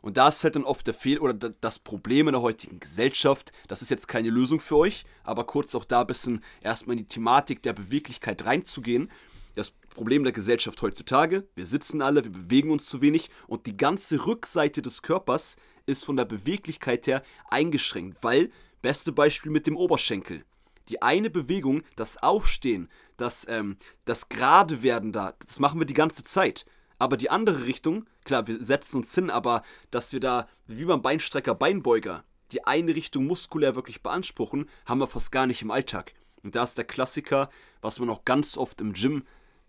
[0.00, 3.52] Und da ist halt dann oft der Fehl oder das Problem in der heutigen Gesellschaft.
[3.66, 7.04] Das ist jetzt keine Lösung für euch, aber kurz auch da ein bisschen erstmal in
[7.04, 9.10] die Thematik der Beweglichkeit reinzugehen
[9.58, 11.48] das Problem der Gesellschaft heutzutage.
[11.56, 16.04] Wir sitzen alle, wir bewegen uns zu wenig und die ganze Rückseite des Körpers ist
[16.04, 18.50] von der Beweglichkeit her eingeschränkt, weil,
[18.82, 20.44] beste Beispiel mit dem Oberschenkel.
[20.88, 25.94] Die eine Bewegung, das Aufstehen, das, ähm, das Gerade werden da, das machen wir die
[25.94, 26.64] ganze Zeit.
[27.00, 31.02] Aber die andere Richtung, klar, wir setzen uns hin, aber dass wir da, wie beim
[31.02, 36.14] Beinstrecker, Beinbeuger, die eine Richtung muskulär wirklich beanspruchen, haben wir fast gar nicht im Alltag.
[36.44, 39.24] Und da ist der Klassiker, was man auch ganz oft im Gym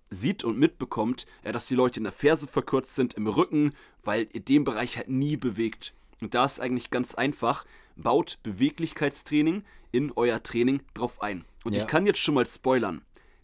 [0.09, 4.27] sieht und mitbekommt, äh, dass die Leute in der Ferse verkürzt sind, im Rücken, weil
[4.33, 5.93] ihr den Bereich halt nie bewegt.
[6.21, 11.45] Und da ist eigentlich ganz einfach, baut Beweglichkeitstraining in euer Training drauf ein.
[11.63, 11.81] Und Ja.
[11.81, 13.01] ich kann jetzt schon mal spoilern.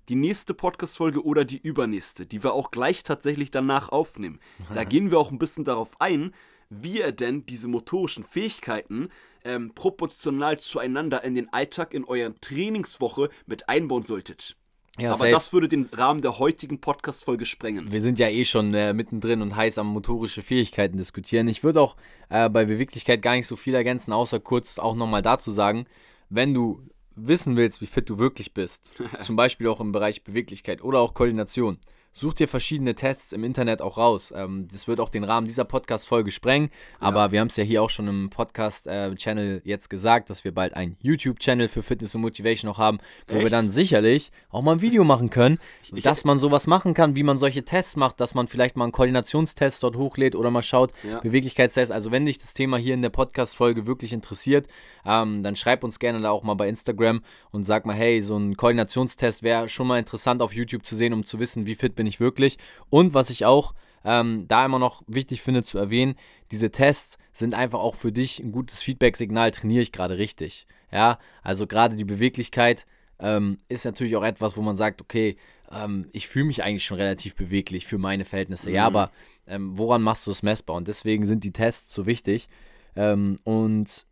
[0.09, 4.39] Die nächste Podcast-Folge oder die übernächste, die wir auch gleich tatsächlich danach aufnehmen,
[4.73, 6.33] da gehen wir auch ein bisschen darauf ein,
[6.69, 9.09] wie ihr denn diese motorischen Fähigkeiten
[9.43, 14.57] ähm, proportional zueinander in den Alltag in eurer Trainingswoche mit einbauen solltet.
[14.97, 15.31] Ja, Aber safe.
[15.31, 17.91] das würde den Rahmen der heutigen Podcast-Folge sprengen.
[17.91, 21.49] Wir sind ja eh schon äh, mittendrin und heiß am motorische Fähigkeiten diskutieren.
[21.49, 21.97] Ich würde auch
[22.29, 25.85] äh, bei Beweglichkeit gar nicht so viel ergänzen, außer kurz auch nochmal dazu sagen,
[26.29, 26.81] wenn du
[27.15, 31.13] wissen willst, wie fit du wirklich bist, zum Beispiel auch im Bereich Beweglichkeit oder auch
[31.13, 31.77] Koordination,
[32.17, 34.33] such dir verschiedene Tests im Internet auch raus.
[34.35, 37.83] Ähm, das wird auch den Rahmen dieser Podcast-Folge sprengen, aber wir haben es ja hier
[37.83, 42.69] auch schon im Podcast-Channel jetzt gesagt, dass wir bald einen YouTube-Channel für Fitness und Motivation
[42.69, 43.53] noch haben, wo wir Echt?
[43.53, 45.59] dann sicherlich auch mal ein Video machen können,
[45.93, 48.85] ich- dass man sowas machen kann, wie man solche Tests macht, dass man vielleicht mal
[48.85, 51.19] einen Koordinationstest dort hochlädt oder mal schaut, Ja.
[51.19, 51.91] Beweglichkeitstest.
[51.91, 54.67] Also wenn dich das Thema hier in der Podcast-Folge wirklich interessiert,
[55.05, 58.37] ähm, dann schreib uns gerne da auch mal bei Instagram und sag mal, hey, so
[58.37, 61.95] ein Koordinationstest wäre schon mal interessant auf YouTube zu sehen, um zu wissen, wie fit
[61.95, 62.57] bin ich wirklich.
[62.89, 66.15] Und was ich auch ähm, da immer noch wichtig finde zu erwähnen,
[66.51, 70.67] diese Tests sind einfach auch für dich ein gutes Feedback-Signal, trainiere ich gerade richtig.
[70.91, 72.85] Ja, also gerade die Beweglichkeit
[73.19, 75.37] ähm, ist natürlich auch etwas, wo man sagt, okay,
[75.71, 78.69] ähm, ich fühle mich eigentlich schon relativ beweglich für meine Verhältnisse.
[78.71, 78.95] Ja, Mhm.
[78.95, 79.11] aber
[79.47, 80.75] ähm, woran machst du es messbar?
[80.75, 82.47] Und deswegen sind die Tests so wichtig.
[82.95, 84.05] Ähm, und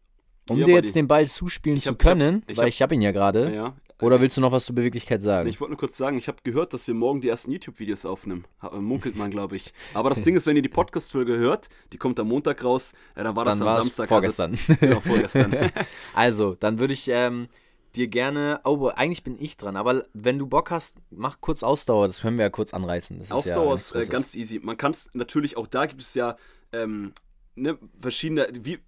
[0.50, 2.64] um Ja, dir jetzt den Ball zuspielen Ich zu hab- ich hab- können, ich weil
[2.66, 3.76] hab- ich habe ihn ja gerade, Ja.
[4.04, 5.50] Oder willst du noch was zur Beweglichkeit sagen?
[5.50, 8.46] Ich wollte nur kurz sagen, ich habe gehört, dass wir morgen die ersten YouTube-Videos aufnehmen.
[8.62, 9.74] Äh, Munkelt man, glaube ich.
[9.94, 13.24] Aber das Ding ist, wenn ihr die Podcast-Folge hört, die kommt am Montag raus, äh,
[13.24, 14.10] dann war das Dann am Samstag.
[14.10, 14.52] vorgestern.
[14.52, 15.54] Also, genau, vorgestern.
[16.14, 17.48] Also, dann würde ich ähm,
[17.96, 18.62] dir gerne.
[18.64, 19.76] Oh, eigentlich bin ich dran.
[19.76, 22.08] Aber wenn du Bock hast, mach kurz Ausdauer.
[22.08, 23.20] Das können wir ja kurz anreißen.
[23.20, 24.60] Das Ausdauer ja ist äh, ganz easy.
[24.62, 26.36] Man kann es natürlich, auch da gibt es ja
[26.72, 27.14] ähm,
[27.56, 28.80] ne, verschiedene, wie,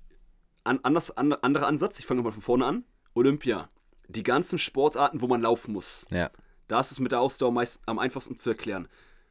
[0.63, 1.99] an, anders, an, anderer Ansatz.
[1.99, 2.84] Ich fange nochmal von vorne an.
[3.13, 3.69] Olympia.
[4.08, 6.06] Die ganzen Sportarten, wo man laufen muss.
[6.12, 6.30] Ja.
[6.68, 8.88] Da ist es mit der Ausdauer meist am einfachsten zu erklären.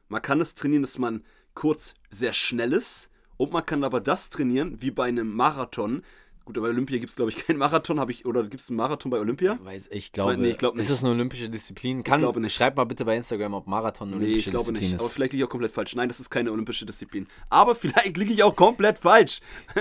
[0.08, 4.30] Man kann es trainieren, dass man kurz sehr schnell ist und man kann aber das
[4.30, 6.02] trainieren, wie bei einem Marathon.
[6.44, 7.98] Gut, bei Olympia gibt es, glaube ich, keinen Marathon.
[7.98, 9.58] Hab ich, oder gibt es einen Marathon bei Olympia?
[9.62, 10.82] Weiß, ich glaube, nee, ich glaub nicht.
[10.84, 12.04] ist das eine olympische Disziplin?
[12.04, 12.54] Kann, glaube nicht.
[12.54, 15.00] Schreib mal bitte bei Instagram, ob Marathon eine Nee, ich olympische glaube Disziplin nicht.
[15.00, 15.14] Aber ist.
[15.14, 15.94] vielleicht liege ich auch komplett falsch.
[15.96, 17.26] Nein, das ist keine olympische Disziplin.
[17.48, 19.40] Aber vielleicht liege ich auch komplett falsch.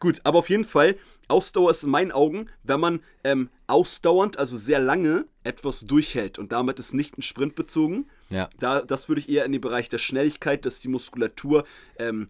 [0.00, 0.96] Gut, aber auf jeden Fall,
[1.28, 6.38] Ausdauer ist in meinen Augen, wenn man ähm, ausdauernd, also sehr lange, etwas durchhält.
[6.38, 8.06] Und damit ist nicht ein Sprint bezogen.
[8.28, 8.50] Ja.
[8.58, 11.64] Da, das würde ich eher in den Bereich der Schnelligkeit, dass die Muskulatur
[11.98, 12.26] ähm,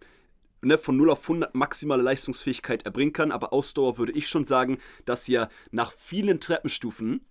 [0.65, 3.31] ne, von 0 auf 100 maximale Leistungsfähigkeit erbringen kann.
[3.31, 7.25] Aber Ausdauer würde ich schon sagen, dass ihr nach vielen Treppenstufen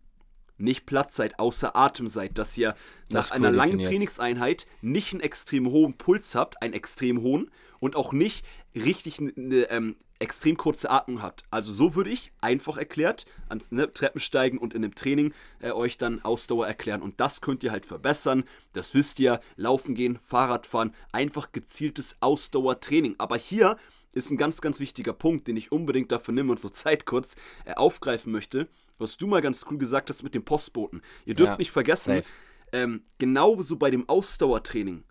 [0.59, 2.75] nicht platt seid, außer Atem seid, dass ihr
[3.11, 3.88] nach cool einer langen definiert.
[3.90, 9.71] Trainingseinheit nicht einen extrem hohen Puls habt, einen extrem hohen und auch nicht richtig eine,
[9.71, 11.45] ähm, extrem kurze Atmung habt.
[11.51, 15.99] Also so würde ich einfach erklärt ans ne, Treppensteigen und in dem Training äh, euch
[15.99, 18.45] dann Ausdauer erklären und das könnt ihr halt verbessern.
[18.73, 23.17] Das wisst ihr, laufen gehen, Fahrradfahren, einfach gezieltes Ausdauertraining.
[23.19, 23.77] Aber hier
[24.13, 27.35] ist ein ganz, ganz wichtiger Punkt, den ich unbedingt dafür nehme und so Zeit kurz
[27.65, 31.03] äh, aufgreifen möchte, was du mal ganz cool gesagt hast mit dem Postboten.
[31.25, 32.23] Ihr dürft Ja, nicht vergessen,
[32.73, 35.03] ähm, genauso bei dem Ausdauertraining.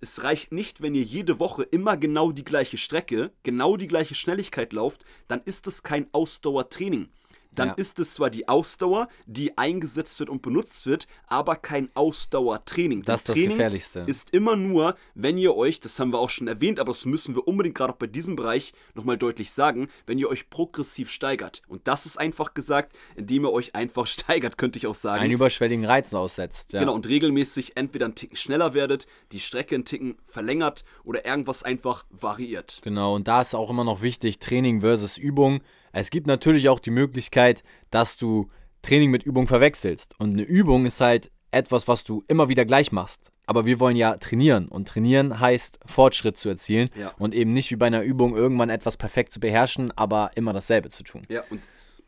[0.00, 4.14] Es reicht nicht, wenn ihr jede Woche immer genau die gleiche Strecke, genau die gleiche
[4.14, 7.08] Schnelligkeit lauft, dann ist es kein Ausdauertraining.
[7.54, 7.74] Dann Ja.
[7.74, 13.02] ist es zwar die Ausdauer, die eingesetzt wird und benutzt wird, aber kein Ausdauertraining.
[13.02, 14.00] Das ist das Training Gefährlichste.
[14.06, 17.34] ist immer nur, wenn ihr euch, das haben wir auch schon erwähnt, aber das müssen
[17.34, 21.62] wir unbedingt gerade auch bei diesem Bereich nochmal deutlich sagen, wenn ihr euch progressiv steigert.
[21.68, 25.22] Und das ist einfach gesagt, indem ihr euch einfach steigert, könnte ich auch sagen.
[25.22, 26.72] Einen überschwelligen Reizen aussetzt.
[26.72, 26.80] Ja.
[26.80, 31.62] Genau, und regelmäßig entweder einen Ticken schneller werdet, die Strecke einen Ticken verlängert oder irgendwas
[31.62, 32.80] einfach variiert.
[32.82, 35.60] Genau, und da ist auch immer noch wichtig, Training versus Übung.
[35.92, 38.50] Es gibt natürlich auch die Möglichkeit, dass du
[38.82, 40.14] Training mit Übung verwechselst.
[40.18, 43.32] Und eine Übung ist halt etwas, was du immer wieder gleich machst.
[43.46, 44.68] Aber wir wollen ja trainieren.
[44.68, 46.88] Und trainieren heißt, Fortschritt zu erzielen.
[46.98, 47.14] Ja.
[47.18, 50.90] Und eben nicht wie bei einer Übung irgendwann etwas perfekt zu beherrschen, aber immer dasselbe
[50.90, 51.22] zu tun.
[51.28, 51.60] Ja, und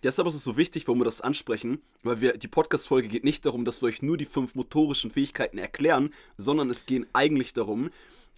[0.02, 3.46] deshalb ist es so wichtig, warum wir das ansprechen, weil wir die Podcast-Folge geht nicht
[3.46, 7.90] darum, dass wir euch nur die fünf motorischen Fähigkeiten erklären, sondern es geht eigentlich darum,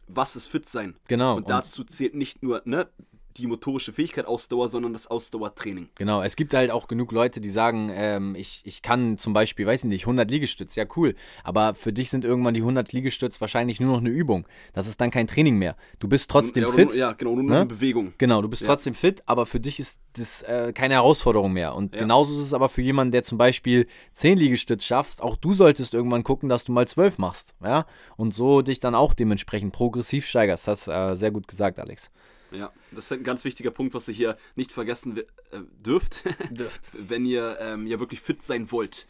[0.06, 0.94] was ist fit sein.
[1.08, 1.36] Genau.
[1.36, 2.88] Und dazu zählt nicht nur ne,
[3.36, 5.88] die motorische Fähigkeit Ausdauer, sondern das Ausdauertraining.
[5.94, 9.66] Genau, es gibt halt auch genug Leute, die sagen, ähm, ich, ich kann zum Beispiel,
[9.66, 11.14] weiß ich nicht, 100 Liegestütz, ja cool,
[11.44, 14.46] aber für dich sind irgendwann die 100 Liegestütz wahrscheinlich nur noch eine Übung.
[14.72, 15.76] Das ist dann kein Training mehr.
[15.98, 16.88] Du bist trotzdem ja, fit.
[16.88, 17.56] Nur, ja, genau, nur noch ne?
[17.60, 18.14] eine Bewegung.
[18.18, 18.68] Genau, du bist Ja.
[18.68, 21.74] trotzdem fit, aber für dich ist das äh, keine Herausforderung mehr.
[21.74, 22.02] Und Ja.
[22.02, 25.22] genauso ist es aber für jemanden, der zum Beispiel 10 Liegestütz schaffst.
[25.22, 27.54] Auch du solltest irgendwann gucken, dass du mal 12 machst.
[27.62, 27.86] Ja?
[28.16, 30.68] Und so dich dann auch dementsprechend progressiv steigerst.
[30.68, 32.10] Das hast äh, sehr gut gesagt, Alex.
[32.52, 35.24] Ja, das ist ein ganz wichtiger Punkt, was ihr hier nicht vergessen äh,
[35.84, 36.92] dürft, Dürft.
[37.08, 39.06] wenn ihr ähm, ja wirklich fit sein wollt.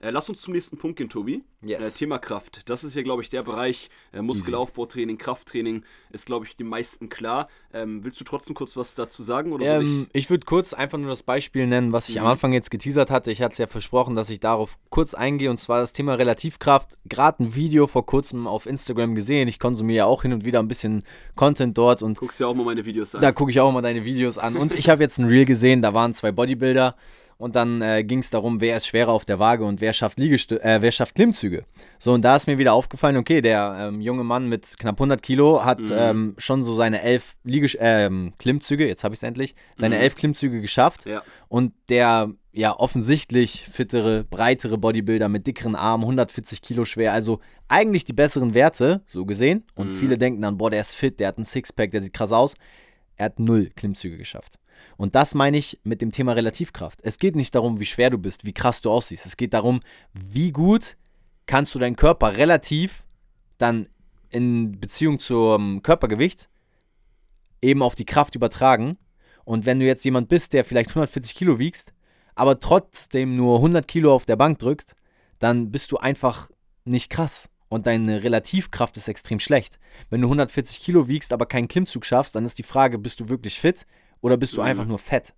[0.00, 1.42] Äh, lass uns zum nächsten Punkt gehen, Tobi.
[1.62, 1.94] Yes.
[1.94, 2.68] Äh, Thema Kraft.
[2.68, 7.08] Das ist hier, glaube ich, der Bereich äh, Muskelaufbautraining, Krafttraining ist, glaube ich, den meisten
[7.08, 7.48] klar.
[7.72, 9.52] Ähm, willst du trotzdem kurz was dazu sagen?
[9.52, 12.32] Oder Ähm, ich würde kurz einfach nur das Beispiel nennen, was ich am Mhm.
[12.32, 13.30] Anfang jetzt geteasert hatte.
[13.32, 16.96] Ich hatte es ja versprochen, dass ich darauf kurz eingehe und zwar das Thema Relativkraft.
[17.06, 19.48] Gerade ein Video vor kurzem auf Instagram gesehen.
[19.48, 21.02] Ich konsumiere ja auch hin und wieder ein bisschen
[21.34, 23.22] Content dort und ich guckst ja auch mal meine Videos an.
[23.22, 24.56] da gucke ich auch immer deine Videos an.
[24.56, 26.94] Und ich habe jetzt ein Reel gesehen, da waren zwei Bodybuilder
[27.38, 30.18] und dann äh, ging es darum, wer ist schwerer auf der Waage und wer schafft,
[30.18, 31.64] Liegestü äh, wer schafft Klimmzüge.
[31.98, 35.22] So, und da ist mir wieder aufgefallen, okay, der ähm, junge Mann mit knapp 100
[35.22, 35.92] Kilo hat Mhm.
[35.92, 40.02] ähm, schon so seine elf Liege ähm, Klimmzüge, jetzt habe ich es endlich, seine Mhm.
[40.02, 41.04] elf Klimmzüge geschafft.
[41.06, 41.22] Ja.
[41.48, 48.06] Und der ja offensichtlich fittere, breitere Bodybuilder mit dickeren Armen, 140 Kilo schwer, also eigentlich
[48.06, 49.64] die besseren Werte, so gesehen.
[49.74, 49.96] Und Mhm.
[49.96, 52.54] viele denken dann, boah, der ist fit, der hat einen Sixpack, der sieht krass aus.
[53.16, 54.58] Er hat null Klimmzüge geschafft.
[54.96, 57.00] Und das meine ich mit dem Thema Relativkraft.
[57.02, 59.26] Es geht nicht darum, wie schwer du bist, wie krass du aussiehst.
[59.26, 59.80] Es geht darum,
[60.12, 60.96] wie gut
[61.46, 63.04] kannst du deinen Körper relativ
[63.58, 63.88] dann
[64.30, 66.48] in Beziehung zum Körpergewicht
[67.62, 68.98] eben auf die Kraft übertragen.
[69.44, 71.92] Und wenn du jetzt jemand bist, der vielleicht 140 Kilo wiegst,
[72.34, 74.94] aber trotzdem nur 100 Kilo auf der Bank drückt,
[75.38, 76.50] dann bist du einfach
[76.84, 77.48] nicht krass.
[77.68, 79.78] Und deine Relativkraft ist extrem schlecht.
[80.10, 83.28] Wenn du 140 Kilo wiegst, aber keinen Klimmzug schaffst, dann ist die Frage, bist du
[83.28, 83.86] wirklich fit
[84.26, 84.66] oder bist du Mhm.
[84.66, 85.34] einfach nur fett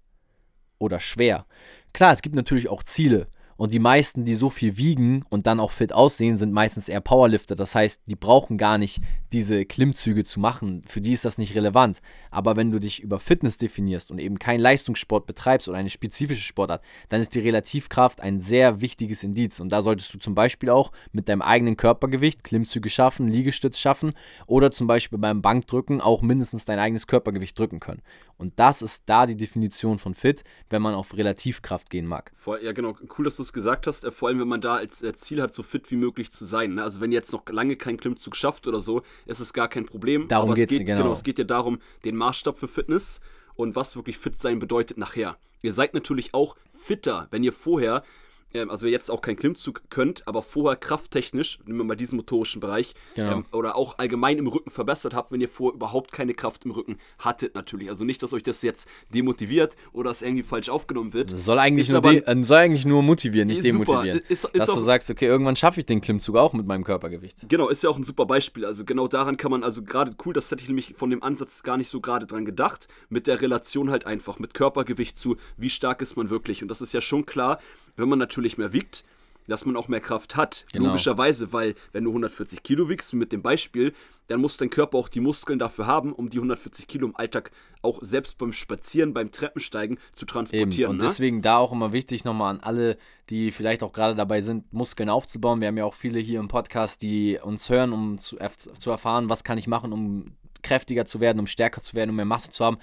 [0.79, 1.45] oder schwer?
[1.93, 3.29] Klar, es gibt natürlich auch Ziele.
[3.59, 7.01] Und die meisten, die so viel wiegen und dann auch fit aussehen, sind meistens eher
[7.01, 7.57] Powerlifter.
[7.57, 10.85] Das heißt, die brauchen gar nicht diese Klimmzüge zu machen.
[10.87, 12.01] Für die ist das nicht relevant.
[12.31, 16.45] Aber wenn du dich über Fitness definierst und eben keinen Leistungssport betreibst oder eine spezifische
[16.45, 19.59] Sportart, dann ist die Relativkraft ein sehr wichtiges Indiz.
[19.59, 24.13] Und da solltest du zum Beispiel auch mit deinem eigenen Körpergewicht Klimmzüge schaffen, Liegestütz schaffen
[24.47, 28.03] oder zum Beispiel beim Bankdrücken auch mindestens dein eigenes Körpergewicht drücken können.
[28.37, 32.33] Und das ist da die Definition von fit, wenn man auf Relativkraft gehen mag.
[32.63, 32.95] Ja, genau.
[33.19, 34.05] Cool, dass du es gesagt hast.
[34.05, 36.45] Äh, vor allem, wenn man da als äh, Ziel hat, so fit wie möglich zu
[36.45, 36.75] sein.
[36.75, 36.83] Ne?
[36.83, 39.87] Also, wenn ihr jetzt noch lange keinen Klimmzug schafft oder so, ist es gar kein
[39.87, 40.29] Problem.
[40.29, 41.13] Darum Aber geht's, es geht, genau.
[41.13, 43.21] Es geht ja darum, den Maßstab für Fitness
[43.55, 45.37] und was wirklich fit sein bedeutet nachher.
[45.63, 48.05] Ihr seid natürlich auch fitter, wenn ihr vorher,
[48.55, 52.61] ähm, also jetzt auch keinen Klimmzug könnt, aber vorher krafttechnisch, nehmen wir mal diesen motorischen
[52.61, 53.33] Bereich, Genau.
[53.39, 56.71] ähm, oder auch allgemein im Rücken verbessert habt, wenn ihr vorher überhaupt keine Kraft im
[56.71, 57.89] Rücken hattet natürlich.
[57.91, 61.33] Also nicht, dass euch das jetzt demotiviert oder es irgendwie falsch aufgenommen wird.
[61.33, 64.19] Das soll eigentlich, Ist nur, aber- äh, soll eigentlich nur motivieren, nicht demotivieren.
[64.29, 66.85] Ist- ist Dass auch- du sagst, okay, irgendwann schaffe ich den Klimmzug auch mit meinem
[66.85, 67.49] Körpergewicht.
[67.49, 68.65] Genau, ist ja auch ein super Beispiel.
[68.65, 71.63] Also genau daran kann man, also gerade cool, das hätte ich nämlich von dem Ansatz
[71.63, 75.71] gar nicht so gerade dran gedacht, mit der Relation halt einfach, mit Körpergewicht zu, wie
[75.71, 76.63] stark ist man wirklich.
[76.63, 77.59] Und das ist ja schon klar,
[77.99, 79.05] wenn man natürlich mehr wiegt,
[79.49, 80.67] dass man auch mehr Kraft hat.
[80.73, 80.89] Genau.
[80.89, 83.95] Logischerweise, weil wenn du 140 Kilo wiegst, mit dem Beispiel,
[84.29, 87.51] dann muss dein Körper auch die Muskeln dafür haben, um die 140 Kilo im Alltag
[87.81, 90.33] auch selbst beim Spazieren, beim Treppensteigen zu Eben.
[90.33, 90.91] transportieren.
[90.91, 91.05] Und ne?
[91.05, 92.99] deswegen da auch immer wichtig nochmal an alle,
[93.31, 95.61] die vielleicht auch gerade dabei sind, Muskeln aufzubauen.
[95.61, 98.37] Wir haben ja auch viele hier im Podcast, die uns hören, um zu,
[98.79, 102.17] zu erfahren, was kann ich machen, um kräftiger zu werden, um stärker zu werden, um
[102.17, 102.79] mehr Masse zu haben.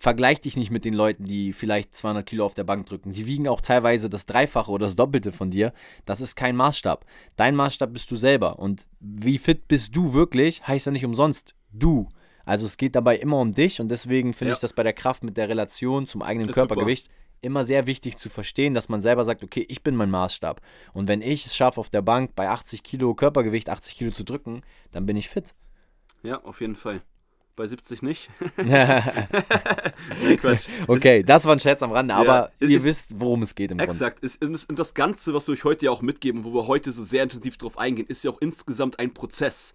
[0.00, 3.12] Vergleich dich nicht mit den Leuten, die vielleicht 200 Kilo auf der Bank drücken.
[3.12, 5.72] Die wiegen auch teilweise das Dreifache oder das Doppelte von dir.
[6.04, 7.04] Das ist kein Maßstab.
[7.34, 8.60] Dein Maßstab bist du selber.
[8.60, 12.08] Und wie fit bist du wirklich, heißt ja nicht umsonst du.
[12.44, 14.54] Also es geht dabei immer um dich und deswegen finde Ja.
[14.54, 16.68] ich das bei der Kraft mit der Relation zum eigenen Ist super.
[16.68, 20.60] Körpergewicht immer sehr wichtig zu verstehen, dass man selber sagt, okay, ich bin mein Maßstab.
[20.92, 24.24] Und wenn ich es schaffe, auf der Bank bei 80 Kilo Körpergewicht 80 Kilo zu
[24.24, 25.54] drücken, dann bin ich fit.
[26.22, 27.02] Ja, auf jeden Fall.
[27.58, 28.30] Bei 70 nicht.
[30.86, 33.72] Okay, das war ein Scherz am Rande, aber Ja, ihr ist- wisst, worum es geht
[33.72, 33.92] im Grunde.
[33.92, 34.22] Exakt.
[34.22, 36.92] Es, es, und das Ganze, was wir euch heute ja auch mitgeben, wo wir heute
[36.92, 39.74] so sehr intensiv drauf eingehen, ist ja auch insgesamt ein Prozess.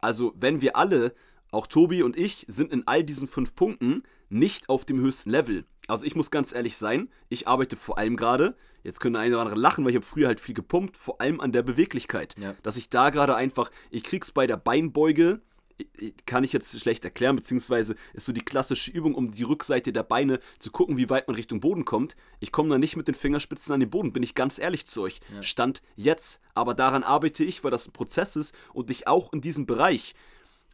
[0.00, 1.12] Also, wenn wir alle,
[1.50, 5.64] auch Tobi und ich, sind in all diesen fünf Punkten nicht auf dem höchsten Level.
[5.86, 9.42] Also, ich muss ganz ehrlich sein, ich arbeite vor allem gerade, jetzt können einige oder
[9.44, 12.36] andere lachen, weil ich habe früher halt viel gepumpt, vor allem an der Beweglichkeit.
[12.38, 12.54] Ja.
[12.62, 15.42] Dass ich da gerade einfach, ich krieg's bei der Beinbeuge,
[16.26, 20.02] kann ich jetzt schlecht erklären, beziehungsweise ist so die klassische Übung, um die Rückseite der
[20.02, 22.16] Beine zu gucken, wie weit man Richtung Boden kommt.
[22.40, 25.02] Ich komme da nicht mit den Fingerspitzen an den Boden, bin ich ganz ehrlich zu
[25.02, 25.20] euch.
[25.40, 26.40] Stand jetzt.
[26.54, 30.14] Aber daran arbeite ich, weil das ein Prozess ist und ich auch in diesem Bereich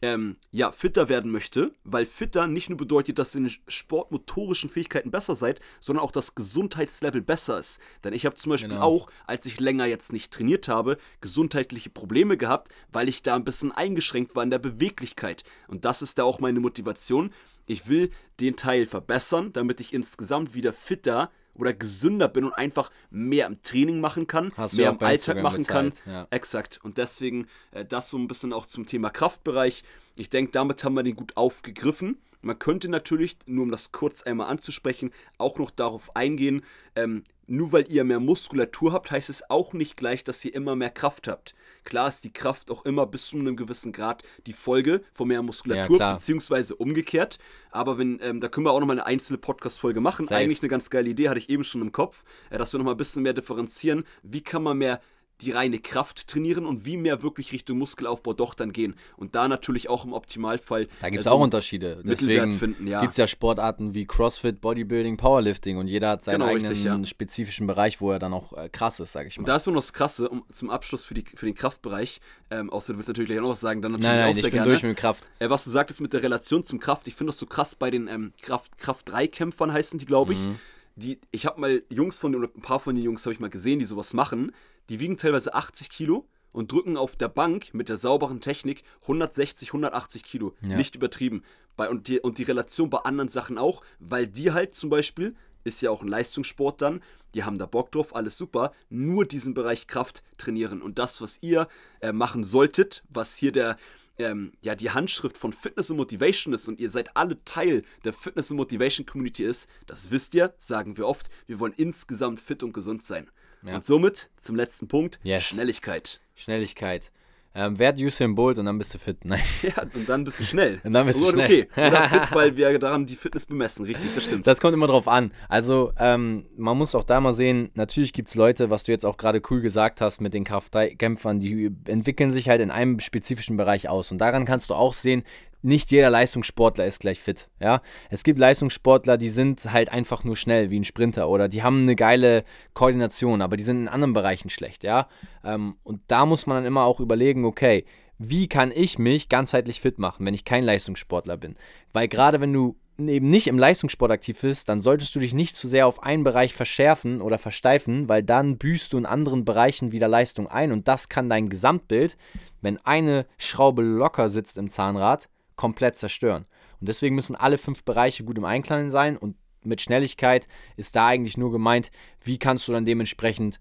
[0.04, 5.10] ähm, ja, fitter werden möchte, weil fitter nicht nur bedeutet, dass ihr in sportmotorischen Fähigkeiten
[5.10, 7.80] besser seid, sondern auch das Gesundheitslevel besser ist.
[8.02, 8.82] Denn ich habe zum Beispiel Genau.
[8.82, 13.44] auch, als ich länger jetzt nicht trainiert habe, gesundheitliche Probleme gehabt, weil ich da ein
[13.44, 15.42] bisschen eingeschränkt war in der Beweglichkeit.
[15.68, 17.30] Und das ist da auch meine Motivation.
[17.66, 22.90] Ich will den Teil verbessern, damit ich insgesamt wieder fitter oder gesünder bin und einfach
[23.10, 25.90] mehr im Training machen kann, Hast mehr im Alltag machen kann.
[25.90, 26.26] geteilt, ja.
[26.30, 26.80] Exakt.
[26.82, 29.84] Und deswegen äh, das so ein bisschen auch zum Thema Kraftbereich.
[30.16, 32.18] Ich denke, damit haben wir den gut aufgegriffen.
[32.44, 36.62] Man könnte natürlich, nur um das kurz einmal anzusprechen, auch noch darauf eingehen,
[36.94, 40.76] ähm, nur weil ihr mehr Muskulatur habt, heißt es auch nicht gleich, dass ihr immer
[40.76, 41.54] mehr Kraft habt.
[41.84, 45.42] Klar ist die Kraft auch immer bis zu einem gewissen Grad die Folge von mehr
[45.42, 47.38] Muskulatur, Ja, beziehungsweise umgekehrt.
[47.70, 50.26] Aber wenn, ähm, da können wir auch nochmal eine einzelne Podcast-Folge machen.
[50.26, 50.36] Safe.
[50.36, 52.94] Eigentlich eine ganz geile Idee, hatte ich eben schon im Kopf, äh, dass wir nochmal
[52.94, 54.04] ein bisschen mehr differenzieren.
[54.22, 55.00] Wie kann man mehr
[55.40, 58.94] die reine Kraft trainieren und wie mehr wirklich Richtung Muskelaufbau doch dann gehen.
[59.16, 60.88] Und da natürlich auch im Optimalfall.
[61.00, 62.00] Da gibt es äh, auch Unterschiede.
[62.04, 63.00] Mittelwert Deswegen finden, ja.
[63.00, 66.84] gibt es ja Sportarten wie CrossFit, Bodybuilding, Powerlifting und jeder hat seinen Genau, eigenen richtig,
[66.84, 67.04] ja.
[67.04, 69.42] spezifischen Bereich, wo er dann auch äh, krass ist, sag ich mal.
[69.42, 72.20] Und da ist nur noch das Krasse, um, zum Abschluss für, die, für den Kraftbereich,
[72.50, 74.36] ähm, außer du willst natürlich gleich auch noch was sagen, dann natürlich nein, nein, auch
[74.36, 74.70] ich sehr bin gerne.
[74.70, 75.30] durch mit Kraft.
[75.38, 77.90] Äh, was du sagtest mit der Relation zum Kraft, ich finde das so krass bei
[77.90, 80.38] den ähm, Kraft, Kraft 3 Kämpfern heißen die, glaube ich.
[80.38, 80.58] Mhm.
[80.96, 83.40] Die, ich habe mal Jungs von den, oder ein paar von den Jungs habe ich
[83.40, 84.52] mal gesehen, die sowas machen.
[84.88, 89.68] Die wiegen teilweise 80 Kilo und drücken auf der Bank mit der sauberen Technik 160,
[89.70, 90.54] 180 Kilo.
[90.62, 90.76] Ja.
[90.76, 91.42] Nicht übertrieben.
[91.76, 95.34] Bei, und, die, und die Relation bei anderen Sachen auch, weil die halt zum Beispiel,
[95.64, 97.02] ist ja auch ein Leistungssport dann,
[97.34, 100.82] die haben da Bock drauf, alles super, nur diesen Bereich Kraft trainieren.
[100.82, 101.66] Und das, was ihr
[102.00, 103.76] äh, machen solltet, was hier der,
[104.18, 108.12] ähm, ja, die Handschrift von Fitness und Motivation ist und ihr seid alle Teil der
[108.12, 112.62] Fitness und Motivation Community ist, das wisst ihr, sagen wir oft, wir wollen insgesamt fit
[112.62, 113.28] und gesund sein.
[113.66, 113.76] Ja.
[113.76, 115.44] Und somit zum letzten Punkt, Yes.
[115.44, 116.18] Schnelligkeit.
[116.34, 117.12] Schnelligkeit.
[117.56, 119.24] Ähm, werd Usain Bolt und dann bist du fit.
[119.24, 119.40] Nein.
[119.62, 120.80] Ja, und dann bist du schnell.
[120.84, 121.68] Und dann bist du Oder schnell.
[121.70, 124.46] Okay, oder fit, weil wir daran die Fitness bemessen, richtig, das stimmt.
[124.48, 125.30] Das kommt immer drauf an.
[125.48, 129.06] Also, ähm, man muss auch da mal sehen, natürlich gibt es Leute, was du jetzt
[129.06, 133.56] auch gerade cool gesagt hast mit den Kraftkämpfern, die entwickeln sich halt in einem spezifischen
[133.56, 134.10] Bereich aus.
[134.10, 135.22] Und daran kannst du auch sehen,
[135.64, 137.48] nicht jeder Leistungssportler ist gleich fit.
[137.58, 137.80] Ja?
[138.10, 141.82] Es gibt Leistungssportler, die sind halt einfach nur schnell, wie ein Sprinter, oder die haben
[141.82, 144.84] eine geile Koordination, aber die sind in anderen Bereichen schlecht.
[144.84, 145.08] Ja?
[145.42, 147.84] Ähm, und da muss man dann immer auch überlegen, okay,
[148.18, 151.56] wie kann ich mich ganzheitlich fit machen, wenn ich kein Leistungssportler bin?
[151.92, 155.56] Weil gerade wenn du eben nicht im Leistungssport aktiv bist, dann solltest du dich nicht
[155.56, 159.90] zu sehr auf einen Bereich verschärfen oder versteifen, weil dann büßt du in anderen Bereichen
[159.90, 162.16] wieder Leistung ein und das kann dein Gesamtbild,
[162.60, 166.46] wenn eine Schraube locker sitzt im Zahnrad, komplett zerstören.
[166.80, 171.06] Und deswegen müssen alle fünf Bereiche gut im Einklang sein und mit Schnelligkeit ist da
[171.06, 171.90] eigentlich nur gemeint,
[172.22, 173.60] wie kannst du dann dementsprechend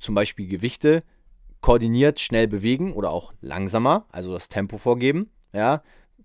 [0.00, 1.02] zum Beispiel Gewichte
[1.60, 5.30] koordiniert schnell bewegen oder auch langsamer, also das Tempo vorgeben.
[5.52, 5.82] Ja,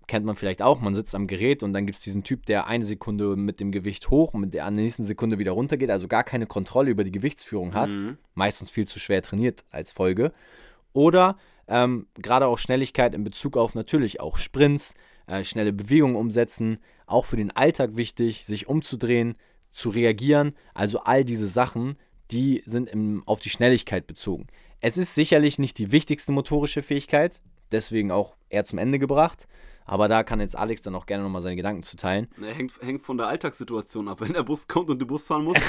[0.08, 0.80] kennt man vielleicht auch.
[0.80, 3.70] Man sitzt am Gerät und dann gibt es diesen Typ, der eine Sekunde mit dem
[3.70, 7.04] Gewicht hoch und mit der nächsten Sekunde wieder runter geht, also gar keine Kontrolle über
[7.04, 7.90] die Gewichtsführung hat.
[7.90, 8.18] Mhm.
[8.34, 10.32] Meistens viel zu schwer trainiert als Folge.
[10.92, 11.36] Oder
[11.68, 14.94] ähm, gerade auch Schnelligkeit in Bezug auf natürlich auch Sprints,
[15.26, 19.36] äh, schnelle Bewegungen umsetzen, auch für den Alltag wichtig, sich umzudrehen,
[19.70, 20.54] zu reagieren.
[20.74, 21.96] Also all diese Sachen,
[22.30, 24.46] die sind im, auf die Schnelligkeit bezogen.
[24.80, 29.46] Es ist sicherlich nicht die wichtigste motorische Fähigkeit, deswegen auch eher zum Ende gebracht.
[29.88, 32.28] Aber da kann jetzt Alex dann auch gerne nochmal seine Gedanken zu teilen.
[32.36, 34.20] Ne, hängt, hängt von der Alltagssituation ab.
[34.20, 35.60] Wenn der Bus kommt und du Bus fahren musst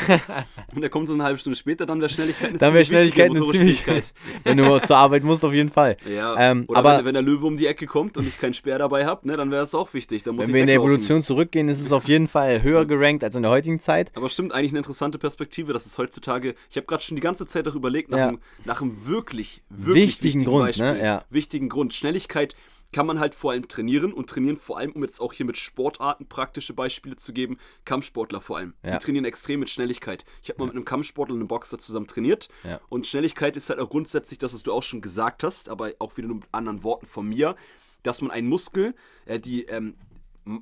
[0.75, 3.29] und der kommt so eine halbe Stunde später, dann wäre Schnelligkeit eine Dann wäre Schnelligkeit
[3.31, 3.81] eine motorische ziemlich.
[3.81, 4.13] Fähigkeit.
[4.43, 5.97] Wenn du zur Arbeit musst, auf jeden Fall.
[6.07, 8.77] Ja, Ähm, aber- wenn, wenn der Löwe um die Ecke kommt und ich keinen Speer
[8.77, 10.25] dabei habe, ne, dann wäre es auch wichtig.
[10.25, 10.75] Wenn wir in der.
[10.75, 14.11] Evolution zurückgehen, ist es auf jeden Fall höher gerankt als in der heutigen Zeit.
[14.15, 17.45] Aber stimmt, eigentlich eine interessante Perspektive, dass es heutzutage, ich habe gerade schon die ganze
[17.45, 18.27] Zeit darüber überlegt, nach, Ja.
[18.27, 21.01] einem, nach einem wirklich, wirklich Wichtigen Grund, ne?
[21.03, 21.23] Ja.
[21.29, 21.93] Wichtigen Grund.
[21.93, 22.55] Schnelligkeit
[22.91, 25.57] kann man halt vor allem trainieren und trainieren vor allem, um jetzt auch hier mit
[25.57, 28.73] Sportarten praktische Beispiele zu geben, Kampfsportler vor allem.
[28.83, 28.97] Ja.
[28.97, 30.25] Die trainieren extrem mit Schnelligkeit.
[30.41, 32.79] Ich habe mal mit einem Kampfsportler und einem Boxer zusammen trainiert Ja.
[32.89, 36.17] und Schnelligkeit ist halt auch grundsätzlich das, was du auch schon gesagt hast, aber auch
[36.17, 37.55] wieder nur mit anderen Worten von mir,
[38.03, 39.93] dass man einen Muskel, äh, die ähm,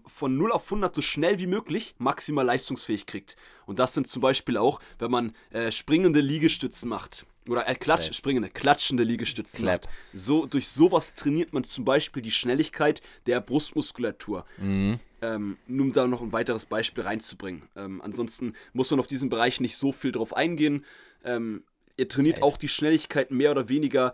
[0.05, 3.37] von 0 auf 100 so schnell wie möglich maximal leistungsfähig kriegt.
[3.65, 7.25] Und das sind zum Beispiel auch, wenn man äh, springende Liegestützen macht.
[7.47, 9.85] Oder äh, klatsch, springende, klatschende Liegestützen Clap.
[9.85, 9.93] macht.
[10.13, 14.45] So, durch sowas trainiert man zum Beispiel die Schnelligkeit der Brustmuskulatur.
[14.57, 14.99] Mhm.
[15.21, 17.63] Ähm, nur um da noch ein weiteres Beispiel reinzubringen.
[17.75, 20.85] Ähm, ansonsten muss man auf diesen Bereich nicht so viel drauf eingehen.
[21.23, 21.63] Ähm,
[21.97, 22.45] ihr trainiert Safe.
[22.45, 24.13] auch die Schnelligkeit mehr oder weniger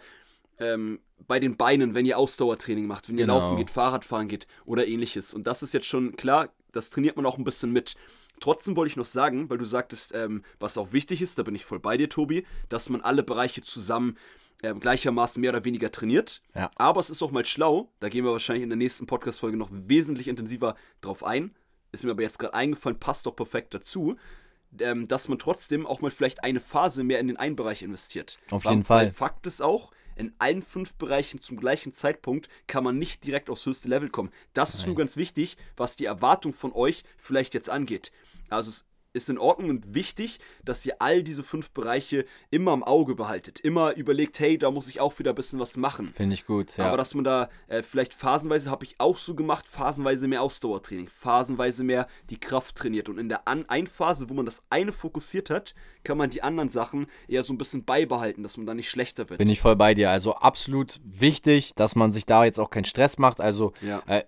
[0.60, 3.40] ähm, bei den Beinen, wenn ihr Ausdauertraining macht, wenn ihr Genau.
[3.40, 5.34] laufen geht, Fahrradfahren geht oder ähnliches.
[5.34, 7.96] Und das ist jetzt schon klar, das trainiert man auch ein bisschen mit.
[8.44, 11.56] Trotzdem wollte ich noch sagen, weil du sagtest, ähm, was auch wichtig ist, da bin
[11.56, 14.18] ich voll bei dir, Tobi, dass man alle Bereiche zusammen
[14.64, 16.42] ähm, gleichermaßen mehr oder weniger trainiert.
[16.54, 16.70] Ja.
[16.76, 19.70] Aber es ist auch mal schlau, da gehen wir wahrscheinlich in der nächsten Podcast-Folge noch
[19.72, 21.56] wesentlich intensiver drauf ein.
[21.94, 24.18] Ist mir aber jetzt gerade eingefallen, passt doch perfekt dazu,
[24.78, 28.40] ähm, dass man trotzdem auch mal vielleicht eine Phase mehr in den einen Bereich investiert.
[28.52, 29.06] Auf jeden Fall.
[29.06, 33.50] Weil Fakt ist auch, in allen fünf Bereichen zum gleichen Zeitpunkt kann man nicht direkt
[33.50, 34.32] aufs höchste Level kommen.
[34.52, 38.12] Das ist nur ganz wichtig, was die Erwartung von euch vielleicht jetzt angeht.
[38.54, 42.84] Also es, ist in Ordnung und wichtig, dass ihr all diese fünf Bereiche immer im
[42.84, 43.60] Auge behaltet.
[43.60, 46.12] Immer überlegt, hey, da muss ich auch wieder ein bisschen was machen.
[46.16, 46.88] Finde ich gut, ja.
[46.88, 51.08] Aber dass man da äh, vielleicht phasenweise, habe ich auch so gemacht, phasenweise mehr Ausdauertraining,
[51.08, 53.08] phasenweise mehr die Kraft trainiert.
[53.08, 56.42] Und in der An einen Phase, wo man das eine fokussiert hat, kann man die
[56.42, 59.38] anderen Sachen eher so ein bisschen beibehalten, dass man da nicht schlechter wird.
[59.38, 60.10] Bin ich voll bei dir.
[60.10, 63.40] Also absolut wichtig, dass man sich da jetzt auch keinen Stress macht.
[63.40, 64.02] Also Ja.
[64.08, 64.24] äh,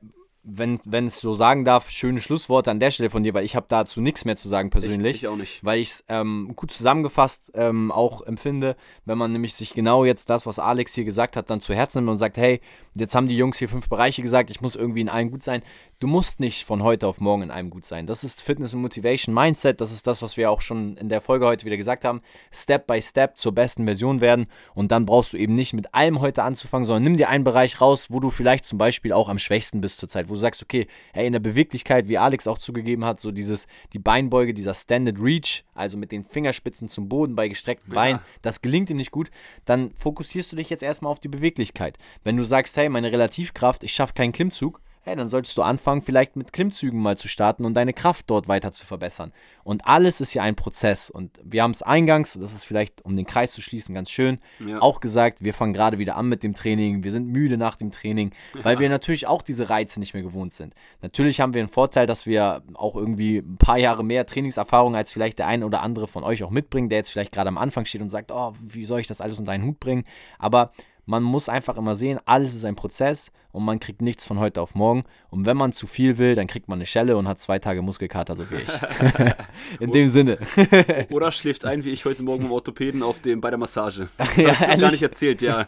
[0.48, 3.56] wenn, wenn es so sagen darf, schöne Schlussworte an der Stelle von dir, weil ich
[3.56, 5.18] habe dazu nichts mehr zu sagen persönlich.
[5.18, 5.64] Ich, ich auch nicht.
[5.64, 8.76] weil ich es ähm, gut zusammengefasst ähm, auch empfinde,
[9.06, 12.00] wenn man nämlich sich genau jetzt das, was Alex hier gesagt hat, dann zu Herzen
[12.00, 12.62] nimmt und sagt, hey,
[12.94, 15.64] jetzt haben die Jungs hier fünf Bereiche gesagt, ich muss irgendwie in einem gut sein.
[16.00, 18.06] Du musst nicht von heute auf morgen in einem gut sein.
[18.06, 21.22] Das ist Fitness und Motivation Mindset, das ist das, was wir auch schon in der
[21.22, 22.22] Folge heute wieder gesagt haben.
[22.52, 26.22] Step by Step zur besten Version werden und dann brauchst du eben nicht mit allem
[26.22, 29.40] heute anzufangen, sondern nimm dir einen Bereich raus, wo du vielleicht zum Beispiel auch am
[29.40, 33.06] schwächsten bist zurzeit, wo du sagst, okay, hey, in der Beweglichkeit, wie Alex auch zugegeben
[33.06, 37.48] hat, so dieses, die Beinbeuge, dieser Standard Reach, also mit den Fingerspitzen zum Boden bei
[37.48, 37.96] gestreckten Ja.
[37.96, 39.32] Beinen, das gelingt ihm nicht gut,
[39.66, 41.98] dann fokussierst du dich jetzt erstmal auf die Beweglichkeit.
[42.24, 46.02] Wenn du sagst, hey, meine Relativkraft, ich schaffe keinen Klimmzug, hey, dann solltest du anfangen,
[46.02, 49.32] vielleicht mit Klimmzügen mal zu starten und deine Kraft dort weiter zu verbessern.
[49.64, 51.12] Und alles ist ja ein Prozess.
[51.12, 54.40] Und wir haben es eingangs, das ist vielleicht, um den Kreis zu schließen, ganz schön,
[54.60, 54.82] Ja.
[54.82, 57.92] auch gesagt, wir fangen gerade wieder an mit dem Training, wir sind müde nach dem
[57.92, 58.32] Training,
[58.64, 60.74] weil wir natürlich auch diese Reize nicht mehr gewohnt sind.
[61.02, 65.12] Natürlich haben wir einen Vorteil, dass wir auch irgendwie ein paar Jahre mehr Trainingserfahrung als
[65.12, 67.86] vielleicht der eine oder andere von euch auch mitbringen, der jetzt vielleicht gerade am Anfang
[67.86, 70.04] steht und sagt, oh, wie soll ich das alles unter einen Hut bringen?
[70.40, 70.72] Aber
[71.06, 74.62] man muss einfach immer sehen, alles ist ein Prozess und man kriegt nichts von heute
[74.62, 75.04] auf morgen.
[75.30, 77.82] Und wenn man zu viel will, dann kriegt man eine Schelle und hat zwei Tage
[77.82, 79.80] Muskelkater, so wie ich.
[79.80, 80.38] In dem Sinne.
[81.12, 84.10] Oder schläft ein, wie ich heute Morgen im Orthopäden auf dem, bei der Massage.
[84.18, 85.68] Das Ja, hab ich gar nicht erzählt, ja.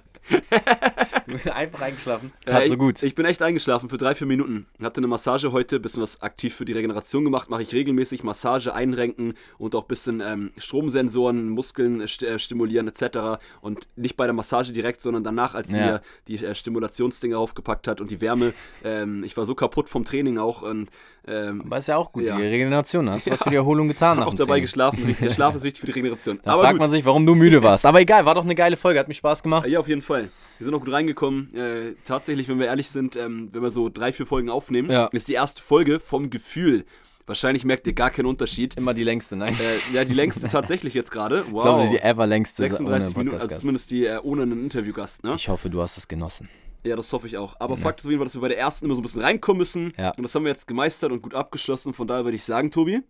[1.54, 2.32] Einfach eingeschlafen.
[2.46, 3.04] Äh, Tat so ich- gut.
[3.04, 4.66] Ich bin echt eingeschlafen für drei, vier Minuten.
[4.82, 7.50] Hatte eine Massage heute, bisschen was aktiv für die Regeneration gemacht.
[7.50, 12.88] Mache ich regelmäßig Massage einrenken und auch bisschen ähm, Stromsensoren, Muskeln äh, st äh, stimulieren
[12.88, 13.40] etc.
[13.62, 15.86] Und nicht bei der Massage direkt, sondern danach, als sie Ja.
[15.86, 18.54] mir die äh, Stimulationsdinger aufgepackt hat und die Wärme.
[18.84, 20.90] Ähm, ich war so kaputt vom Training auch und
[21.28, 22.38] ähm, Aber ist ja auch gut, Ja.
[22.38, 23.10] die Regeneration.
[23.10, 23.44] Hast du was Ja.
[23.44, 24.62] für die Erholung getan hab nach auch dabei Training.
[24.64, 25.16] geschlafen.
[25.22, 26.40] Der Schlaf ist wichtig für die Regeneration.
[26.44, 26.82] Da Aber fragt gut.
[26.82, 27.86] man sich, warum du müde warst.
[27.86, 29.68] Aber egal, war doch eine geile Folge, hat mir Spaß gemacht.
[29.68, 30.30] Ja, auf jeden Fall.
[30.58, 31.17] Wir sind auch gut reingekommen.
[31.22, 35.08] Äh, tatsächlich, wenn wir ehrlich sind, ähm, wenn wir so drei, vier Folgen aufnehmen, Ja.
[35.08, 36.86] ist die erste Folge vom Gefühl.
[37.26, 38.76] Wahrscheinlich merkt ihr gar keinen Unterschied.
[38.76, 39.54] Immer die längste, nein.
[39.54, 41.44] Äh, ja, die längste tatsächlich jetzt gerade.
[41.52, 41.56] Wow.
[41.58, 45.34] Ich glaube, die ever längste 36 Minuten, also zumindest die äh, ohne einen Interviewgast, ne?
[45.36, 46.48] Ich hoffe, du hast es genossen.
[46.86, 47.60] Ja, das hoffe ich auch.
[47.60, 49.22] Aber Fakt ist auf jeden Fall, dass wir bei der ersten immer so ein bisschen
[49.22, 49.92] reinkommen müssen.
[49.98, 50.12] Ja.
[50.12, 51.92] Und das haben wir jetzt gemeistert und gut abgeschlossen.
[51.92, 53.02] Von daher würde ich sagen, Tobi,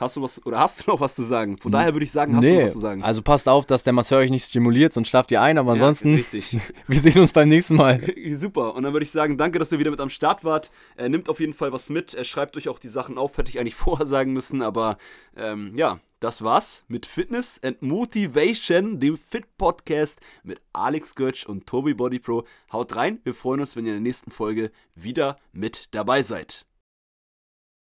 [0.00, 1.58] hast du was, oder hast du noch was zu sagen?
[1.58, 3.02] Von daher würde ich sagen, hast du noch was zu sagen?
[3.02, 5.58] also passt auf, dass der Masseur euch nicht stimuliert, sonst schlaft ihr ein.
[5.58, 6.56] Aber Ja, ansonsten, richtig.
[6.88, 8.00] wir sehen uns beim nächsten Mal.
[8.34, 8.74] Super.
[8.74, 10.70] Und dann würde ich sagen, danke, dass ihr wieder mit am Start wart.
[10.96, 12.14] Äh, nimmt auf jeden Fall was mit.
[12.14, 13.36] Äh, schreibt euch auch die Sachen auf.
[13.36, 14.62] Hätte ich eigentlich vorher sagen müssen.
[14.62, 14.96] Aber
[15.36, 21.66] ähm, ja, das war's mit Fitness and Motivation, dem Fit Podcast mit Alex Götsch und
[21.66, 22.44] Tobi Body Pro.
[22.72, 23.20] Haut rein.
[23.24, 26.66] Wir freuen uns, wenn ihr in der nächsten Folge wieder mit dabei seid.